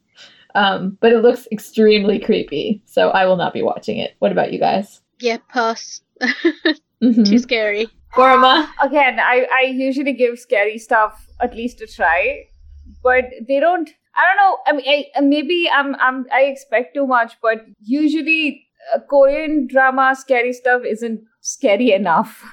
[0.56, 4.16] Um, but it looks extremely creepy, so I will not be watching it.
[4.20, 5.02] What about you guys?
[5.20, 6.02] Yeah, pass.
[6.22, 7.24] mm-hmm.
[7.24, 7.88] Too scary.
[8.16, 8.74] Gorma.
[8.82, 12.46] Again, I I usually give scary stuff at least a try,
[13.04, 14.58] but they don't I don't know.
[14.66, 20.16] I mean, I, maybe I'm I'm I expect too much, but usually uh, Korean drama
[20.16, 22.44] scary stuff isn't scary enough.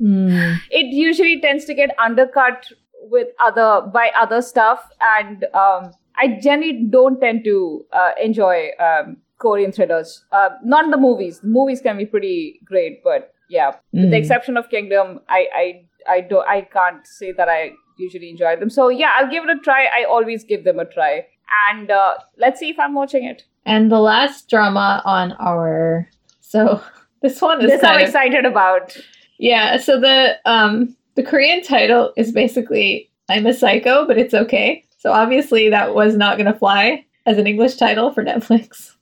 [0.00, 0.56] mm.
[0.70, 2.66] It usually tends to get undercut
[3.02, 9.18] with other by other stuff, and um, I generally don't tend to uh, enjoy um,
[9.38, 10.24] Korean thrillers.
[10.32, 11.40] Uh, not the movies.
[11.40, 14.02] The movies can be pretty great, but yeah, mm.
[14.02, 14.22] with the hmm.
[14.22, 18.70] exception of Kingdom, I I I don't I can't say that I usually enjoy them.
[18.70, 19.84] So yeah, I'll give it a try.
[19.84, 21.26] I always give them a try,
[21.70, 23.44] and uh, let's see if I'm watching it.
[23.64, 26.08] And the last drama on our
[26.40, 26.82] so
[27.22, 28.96] this one is this I'm of, excited about.
[29.38, 34.84] Yeah, so the um the Korean title is basically I'm a psycho, but it's okay.
[34.98, 38.92] So obviously that was not going to fly as an English title for Netflix.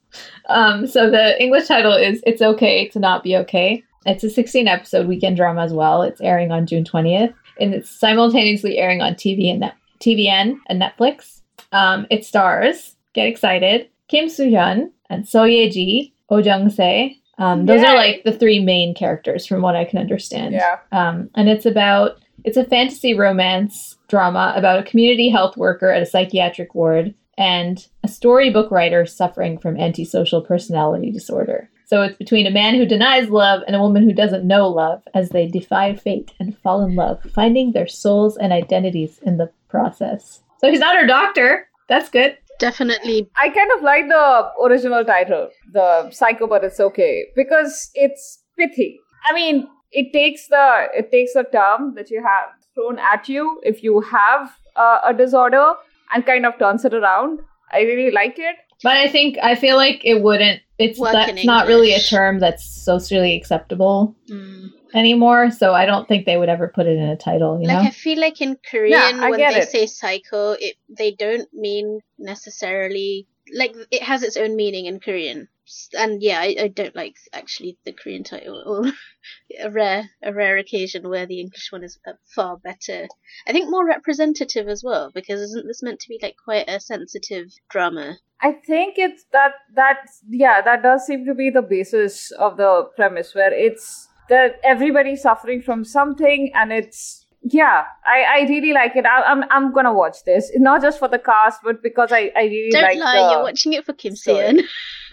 [0.48, 3.84] Um, so the English title is It's Okay to Not Be Okay.
[4.07, 6.03] It's a 16 episode weekend drama as well.
[6.03, 10.82] It's airing on June 20th and it's simultaneously airing on TV and Net- TVN and
[10.82, 11.42] Netflix.
[11.72, 17.16] Um, it stars, get excited, Kim Soo Hyun and Seo Ye Ji, Oh Jung Se.
[17.38, 20.55] Um, those are like the three main characters, from what I can understand.
[20.55, 20.78] Yeah.
[20.92, 26.03] Um, and it's about it's a fantasy romance drama about a community health worker at
[26.03, 31.70] a psychiatric ward and a storybook writer suffering from antisocial personality disorder.
[31.91, 35.03] So it's between a man who denies love and a woman who doesn't know love
[35.12, 39.51] as they defy fate and fall in love, finding their souls and identities in the
[39.68, 40.41] process.
[40.61, 41.66] So he's not her doctor.
[41.88, 42.38] That's good.
[42.61, 43.28] Definitely.
[43.36, 49.01] I kind of like the original title, the Psycho, but it's okay because it's pithy.
[49.28, 53.61] I mean, it takes the it takes the term that you have thrown at you
[53.64, 55.72] if you have uh, a disorder
[56.14, 57.41] and kind of turns it around.
[57.72, 58.55] I really like it.
[58.83, 60.62] But I think I feel like it wouldn't.
[60.78, 64.70] It's Work that's not really a term that's socially acceptable mm.
[64.95, 65.51] anymore.
[65.51, 67.61] So I don't think they would ever put it in a title.
[67.61, 67.83] You like know?
[67.83, 69.68] I feel like in Korean yeah, when they it.
[69.68, 75.49] say psycho, it they don't mean necessarily like it has its own meaning in Korean
[75.96, 78.62] and yeah, I, I don't like actually the Korean title.
[78.66, 78.92] Or
[79.62, 83.08] a rare a rare occasion where the English one is uh, far better.
[83.46, 86.80] I think more representative as well because isn't this meant to be like quite a
[86.80, 88.18] sensitive drama?
[88.42, 89.98] I think it's that that
[90.28, 95.22] yeah that does seem to be the basis of the premise where it's that everybody's
[95.22, 99.07] suffering from something and it's yeah i i really like it.
[99.07, 100.51] I, am I'm, I'm gonna watch this.
[100.57, 103.43] Not just for the cast but because i i really don't like lie the you're
[103.43, 104.61] watching it for kim Seon.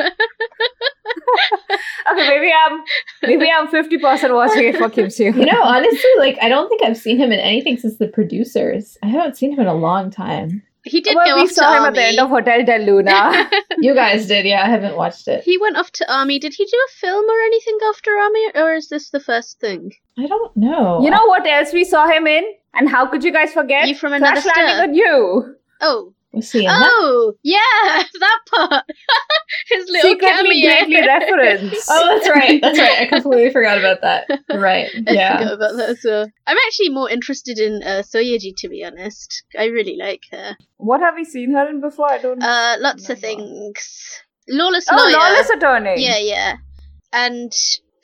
[2.10, 2.82] okay maybe i'm
[3.22, 5.36] maybe i'm 50 percent watching it for kim Seon.
[5.36, 8.98] you know honestly like i don't think i've seen him in anything since the producers.
[9.02, 11.82] I haven't seen him in a long time he did well, go we saw him
[11.82, 11.88] army.
[11.88, 13.50] at the end of Hotel Del Luna.
[13.78, 14.62] you guys did, yeah.
[14.62, 15.44] I haven't watched it.
[15.44, 16.38] He went off to army.
[16.38, 19.92] Did he do a film or anything after army, or is this the first thing?
[20.18, 21.02] I don't know.
[21.02, 22.44] You know what else we saw him in?
[22.74, 23.88] And how could you guys forget?
[23.88, 25.56] You from another Crash Landing on You.
[25.80, 27.38] Oh, was he in oh, that?
[27.42, 28.84] yeah, that part.
[29.68, 30.86] His little Secretly cameo.
[30.86, 31.86] greatly reference.
[31.90, 32.60] oh, that's right.
[32.60, 33.00] That's right.
[33.00, 34.28] I completely forgot about that.
[34.54, 34.90] Right.
[34.94, 35.34] Yeah.
[35.34, 36.30] I forgot about that as well.
[36.46, 39.44] I'm actually more interested in uh, Seo Ye-ji, to be honest.
[39.58, 40.56] I really like her.
[40.76, 42.10] What have we seen her in before?
[42.10, 42.42] I don't.
[42.42, 44.22] Uh, lots of things.
[44.46, 45.16] Lawless oh, lawyer.
[45.16, 46.04] Lawless attorney.
[46.04, 46.56] Yeah, yeah,
[47.12, 47.52] and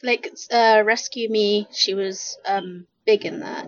[0.03, 1.69] like uh, Rescue Me.
[1.71, 3.67] She was um big in that.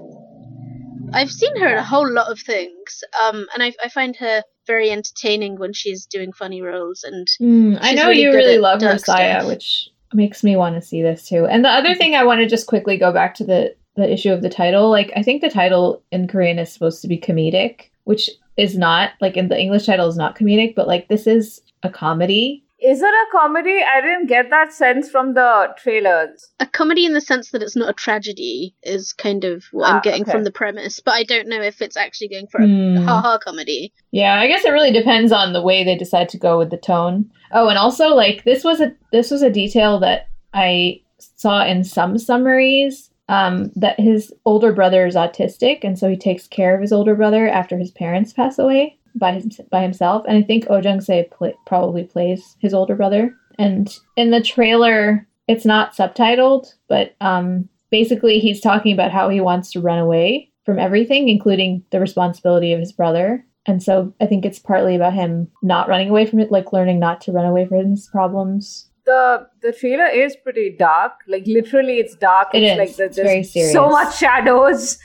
[1.13, 4.43] I've seen her in a whole lot of things, um, and I, I find her
[4.67, 7.05] very entertaining when she's doing funny roles.
[7.05, 10.83] And mm, I know really you really love her, Saya, which makes me want to
[10.83, 11.47] see this too.
[11.47, 11.99] And the other mm-hmm.
[11.99, 14.91] thing I want to just quickly go back to the the issue of the title.
[14.91, 19.13] Like, I think the title in Korean is supposed to be comedic, which is not
[19.21, 22.64] like in the English title is not comedic, but like this is a comedy.
[22.87, 23.81] Is it a comedy?
[23.83, 26.53] I didn't get that sense from the trailers.
[26.61, 29.95] A comedy in the sense that it's not a tragedy is kind of what Ah,
[29.97, 30.33] I'm getting okay.
[30.33, 32.97] from the premise, but I don't know if it's actually going for a Hmm.
[33.07, 33.93] ha-ha comedy.
[34.11, 36.77] Yeah, I guess it really depends on the way they decide to go with the
[36.77, 37.31] tone.
[37.53, 41.85] Oh, and also like this was a this was a detail that I saw in
[41.85, 46.83] some summaries um, that his older brother is autistic, and so he takes care of
[46.83, 50.25] his older brother after his parents pass away by by himself.
[50.29, 51.29] And I think Oh Jung Se
[51.67, 53.35] probably plays his older brother.
[53.59, 59.41] And in the trailer, it's not subtitled, but um, basically he's talking about how he
[59.41, 63.45] wants to run away from everything, including the responsibility of his brother.
[63.67, 66.99] And so I think it's partly about him not running away from it, like learning
[66.99, 68.91] not to run away from his problems.
[69.07, 71.13] The the trailer is pretty dark.
[71.29, 72.49] Like literally, it's dark.
[72.55, 72.79] It it's is.
[72.79, 73.73] like the, It's very serious.
[73.73, 74.99] so much shadows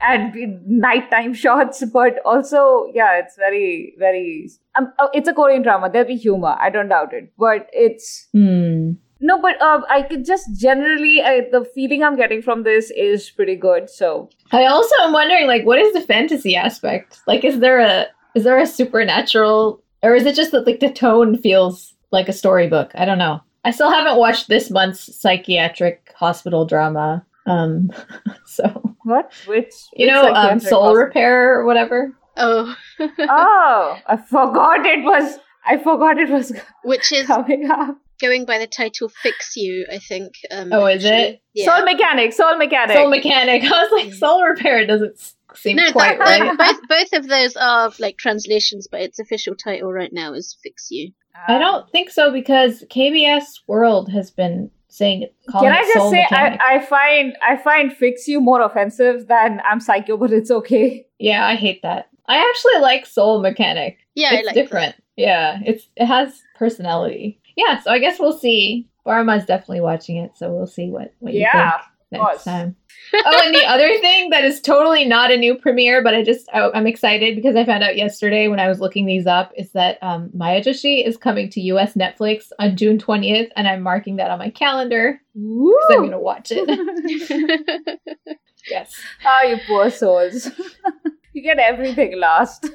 [0.00, 0.34] and
[0.66, 1.84] nighttime shots.
[1.92, 4.50] But also, yeah, it's very very.
[4.76, 5.90] Um, oh, it's a Korean drama.
[5.90, 6.56] There'll be humor.
[6.58, 7.32] I don't doubt it.
[7.38, 8.92] But it's Hmm.
[9.20, 9.40] no.
[9.40, 13.56] But uh, I could just generally I, the feeling I'm getting from this is pretty
[13.56, 13.88] good.
[13.90, 17.20] So I also am wondering, like, what is the fantasy aspect?
[17.26, 20.90] Like, is there a is there a supernatural, or is it just that like the
[20.90, 22.90] tone feels like a storybook?
[22.94, 23.40] I don't know.
[23.64, 27.24] I still haven't watched this month's psychiatric hospital drama.
[27.46, 27.90] Um,
[28.46, 29.32] so what?
[29.46, 30.94] Which you which know, um, Soul hospital?
[30.94, 32.12] Repair or whatever.
[32.36, 35.38] Oh, Oh, I forgot it was.
[35.66, 36.52] I forgot it was
[36.84, 37.96] which is coming up.
[38.20, 40.32] going by the title "Fix You," I think.
[40.50, 41.20] Um, Oh, is actually.
[41.22, 41.42] it?
[41.54, 41.76] Yeah.
[41.76, 42.32] Soul mechanic.
[42.32, 42.96] Soul mechanic.
[42.96, 43.62] Soul Mechanic.
[43.70, 46.58] I was like, Soul Repair doesn't seem no, quite that, right.
[46.58, 50.88] both both of those are like translations, but its official title right now is "Fix
[50.90, 51.12] You."
[51.48, 56.26] I don't think so because KBS World has been saying calling Can I just say
[56.30, 56.60] I, Mechanic.
[56.62, 61.06] I find I find fix you more offensive than I'm psycho, but it's okay.
[61.18, 62.08] yeah, I hate that.
[62.26, 63.98] I actually like Soul Mechanic.
[64.14, 64.94] Yeah, I it's like different.
[65.16, 67.40] Yeah, it's it has personality.
[67.56, 68.88] Yeah, so I guess we'll see.
[69.04, 71.82] Barma's definitely watching it, so we'll see what what you Yeah, think
[72.18, 72.44] next course.
[72.44, 72.76] time.
[73.14, 76.48] oh, and the other thing that is totally not a new premiere, but I just
[76.52, 79.70] I, I'm excited because I found out yesterday when I was looking these up is
[79.72, 81.94] that um, Maya Joshi is coming to U.S.
[81.94, 86.50] Netflix on June 20th, and I'm marking that on my calendar because I'm gonna watch
[86.50, 87.98] it.
[88.70, 88.94] yes,
[89.24, 90.50] Ah, you poor souls.
[91.34, 92.68] you get everything last.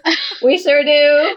[0.44, 1.36] we sure do.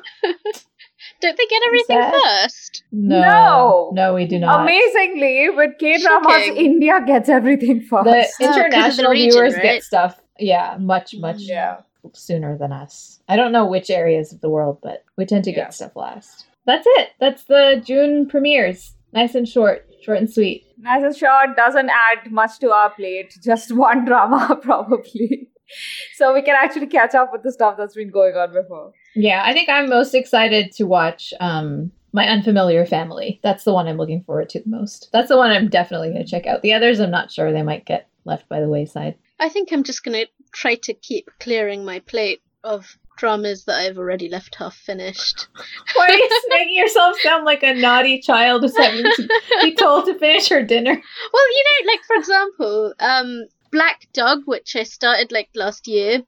[1.22, 2.82] Don't they get everything first?
[2.92, 3.90] No, No.
[3.94, 4.60] no, we do not.
[4.62, 8.34] Amazingly, with K dramas, India gets everything The first.
[8.40, 9.62] Oh, 'cause of the international region, viewers right?
[9.62, 11.76] get stuff, yeah, much much yeah.
[12.12, 13.20] sooner than us.
[13.28, 15.56] I don't know which areas of the world, but we tend to Yeah.
[15.64, 16.46] get stuff last.
[16.66, 17.10] That's it.
[17.20, 18.94] That's the June premieres.
[19.12, 20.64] Nice and short, short and sweet.
[20.78, 23.38] Nice and short doesn't add much to our plate.
[23.42, 25.48] Just one drama, probably.
[26.14, 28.92] So we can actually catch up with the stuff that's been going on before.
[29.14, 33.40] Yeah, I think I'm most excited to watch um My Unfamiliar Family.
[33.42, 35.08] That's the one I'm looking forward to the most.
[35.12, 36.62] That's the one I'm definitely going to check out.
[36.62, 39.14] The others I'm not sure they might get left by the wayside.
[39.40, 43.98] I think I'm just gonna try to keep clearing my plate of dramas that I've
[43.98, 45.48] already left half finished.
[45.96, 49.28] Why are you making yourself sound like a naughty child who's having to
[49.62, 50.92] be told to finish her dinner?
[51.32, 56.22] Well, you know, like for example, um, Black Dog, which I started like last year,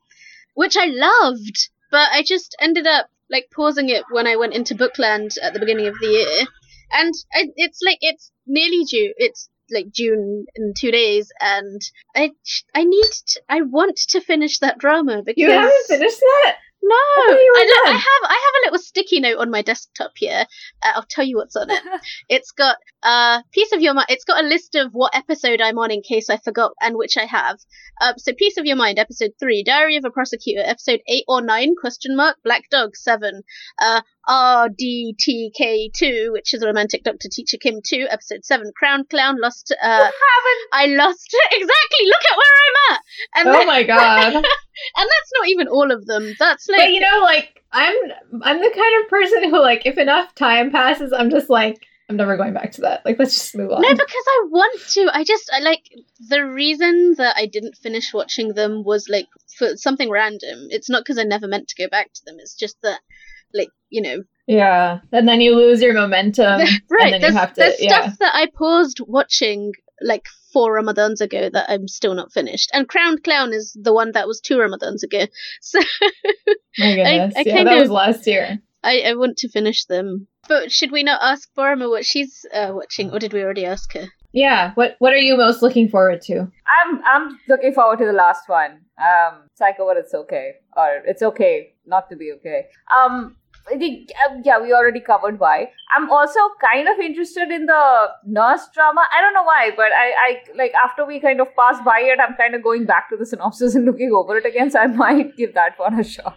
[0.55, 4.75] which I loved, but I just ended up like pausing it when I went into
[4.75, 6.47] Bookland at the beginning of the year,
[6.93, 9.15] and I, it's like it's nearly due.
[9.17, 11.81] It's like June in two days, and
[12.17, 12.33] I
[12.75, 16.57] I need to, I want to finish that drama because You haven't finished that?
[16.87, 17.89] No, I don't.
[17.89, 20.45] I have I have a little sticky note on my desktop here.
[20.83, 21.83] Uh, I'll tell you what's on it.
[22.29, 24.07] It's got a piece of your mind.
[24.11, 27.17] It's got a list of what episode I'm on in case I forgot, and which
[27.17, 27.59] I have.
[28.03, 31.41] Um, so piece of your mind, episode three, Diary of a Prosecutor, episode eight or
[31.41, 33.43] nine, question mark, Black Dog seven,
[33.81, 39.75] uh, RDTK two, which is romantic Doctor Teacher Kim two, episode seven, Crowned Clown lost.
[39.83, 40.13] Uh, haven't.
[40.73, 42.07] I lost exactly.
[42.07, 43.01] Look at where I'm at,
[43.37, 44.35] and Oh then- my god.
[44.35, 46.35] and that's not even all of them.
[46.39, 47.95] That's like but you know, like I'm
[48.43, 52.17] I'm the kind of person who like if enough time passes, I'm just like I'm
[52.17, 53.05] never going back to that.
[53.07, 53.81] Like let's just move on.
[53.81, 55.11] No, because I want to.
[55.13, 55.83] I just I like
[56.29, 59.27] the reason that I didn't finish watching them was like
[59.59, 60.67] for something random.
[60.71, 62.37] It's not because I never meant to go back to them.
[62.41, 63.01] It's just that,
[63.55, 64.99] like you know, yeah.
[65.13, 66.61] And then you lose your momentum.
[66.91, 67.01] right?
[67.01, 68.03] And then there's you have to there's yeah.
[68.03, 69.73] stuff that I paused watching
[70.03, 72.71] like four Ramadans ago that I'm still not finished.
[72.75, 75.27] And Crowned Clown is the one that was two Ramadans ago.
[75.61, 75.79] So
[76.79, 77.35] My goodness.
[77.37, 78.59] I yeah, kind that of- was last year.
[78.83, 80.27] I, I want to finish them.
[80.47, 83.95] But should we not ask Borma what she's uh, watching, or did we already ask
[83.95, 84.09] her?
[84.33, 84.73] Yeah.
[84.75, 86.41] What What are you most looking forward to?
[86.41, 88.81] I'm I'm looking forward to the last one.
[88.99, 92.67] Um, Psycho, but it's okay, or it's okay not to be okay.
[92.95, 93.44] Um, I
[93.79, 95.71] think um, yeah, we already covered why.
[95.97, 99.03] I'm also kind of interested in the nurse drama.
[99.13, 102.19] I don't know why, but I, I like after we kind of pass by it,
[102.21, 104.71] I'm kind of going back to the synopsis and looking over it again.
[104.71, 106.37] So I might give that one a shot.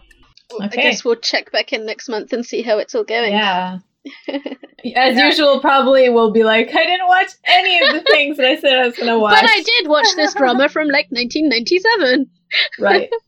[0.60, 0.82] I Okay.
[0.82, 3.32] guess we'll check back in next month and see how it's all going.
[3.32, 3.78] Yeah.
[4.28, 5.26] As Yeah.
[5.26, 8.78] usual, probably we'll be like, I didn't watch any of the things that I said
[8.78, 9.34] I was going to watch.
[9.34, 12.30] But I did watch this drama from like 1997.
[12.78, 13.10] Right.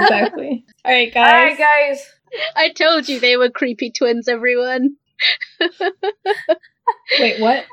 [0.00, 0.64] Exactly.
[0.84, 1.32] All right, guys.
[1.32, 2.10] right, guys.
[2.56, 4.96] I told you they were creepy twins, everyone.
[7.18, 7.64] Wait, what?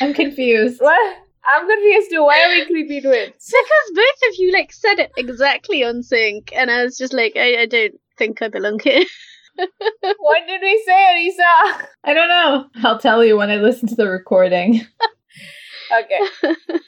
[0.00, 0.80] I'm confused.
[0.80, 1.18] What?
[1.46, 2.24] I'm confused too.
[2.24, 3.32] Why are we creepy twins?
[3.52, 7.32] Because both of you like said it exactly on sync, and I was just like,
[7.36, 9.04] I, I don't think I belong here.
[9.56, 11.86] what did we say, Arisa?
[12.04, 12.66] I don't know.
[12.84, 14.86] I'll tell you when I listen to the recording.
[15.90, 16.18] Okay.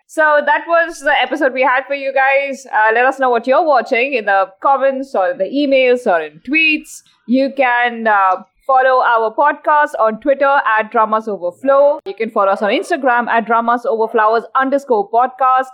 [0.07, 2.66] so that was the episode we had for you guys.
[2.66, 6.40] Uh, let us know what you're watching in the comments or the emails or in
[6.40, 7.03] tweets.
[7.26, 12.01] You can uh, follow our podcast on Twitter at Dramas Overflow.
[12.07, 15.66] You can follow us on Instagram at Dramas Overflowers underscore podcast.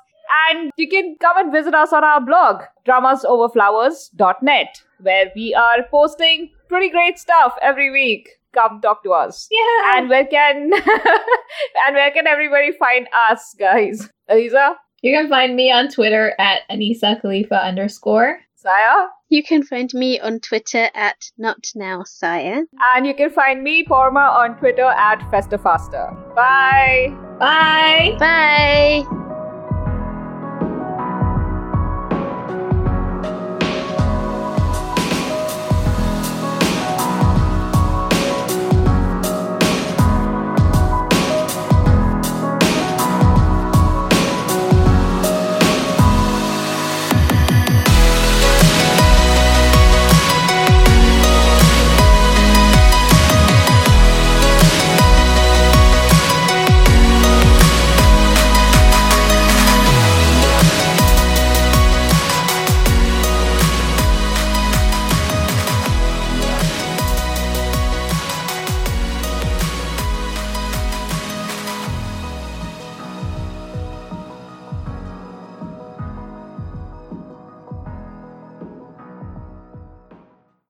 [0.51, 6.51] And you can come and visit us on our blog, dramasoverflowers.net, where we are posting
[6.69, 8.29] pretty great stuff every week.
[8.55, 9.49] Come talk to us.
[9.51, 9.99] Yeah.
[9.99, 10.71] And where can
[11.87, 14.09] and where can everybody find us, guys?
[14.31, 18.41] Aliza, you can find me on Twitter at Anisa Khalifa underscore.
[18.57, 22.65] Saya, You can find me on Twitter at Not Now Sire.
[22.95, 26.35] and you can find me, Porma, on Twitter at FestaFaster.
[26.35, 27.15] Bye.
[27.39, 28.17] Bye.
[28.19, 29.26] Bye!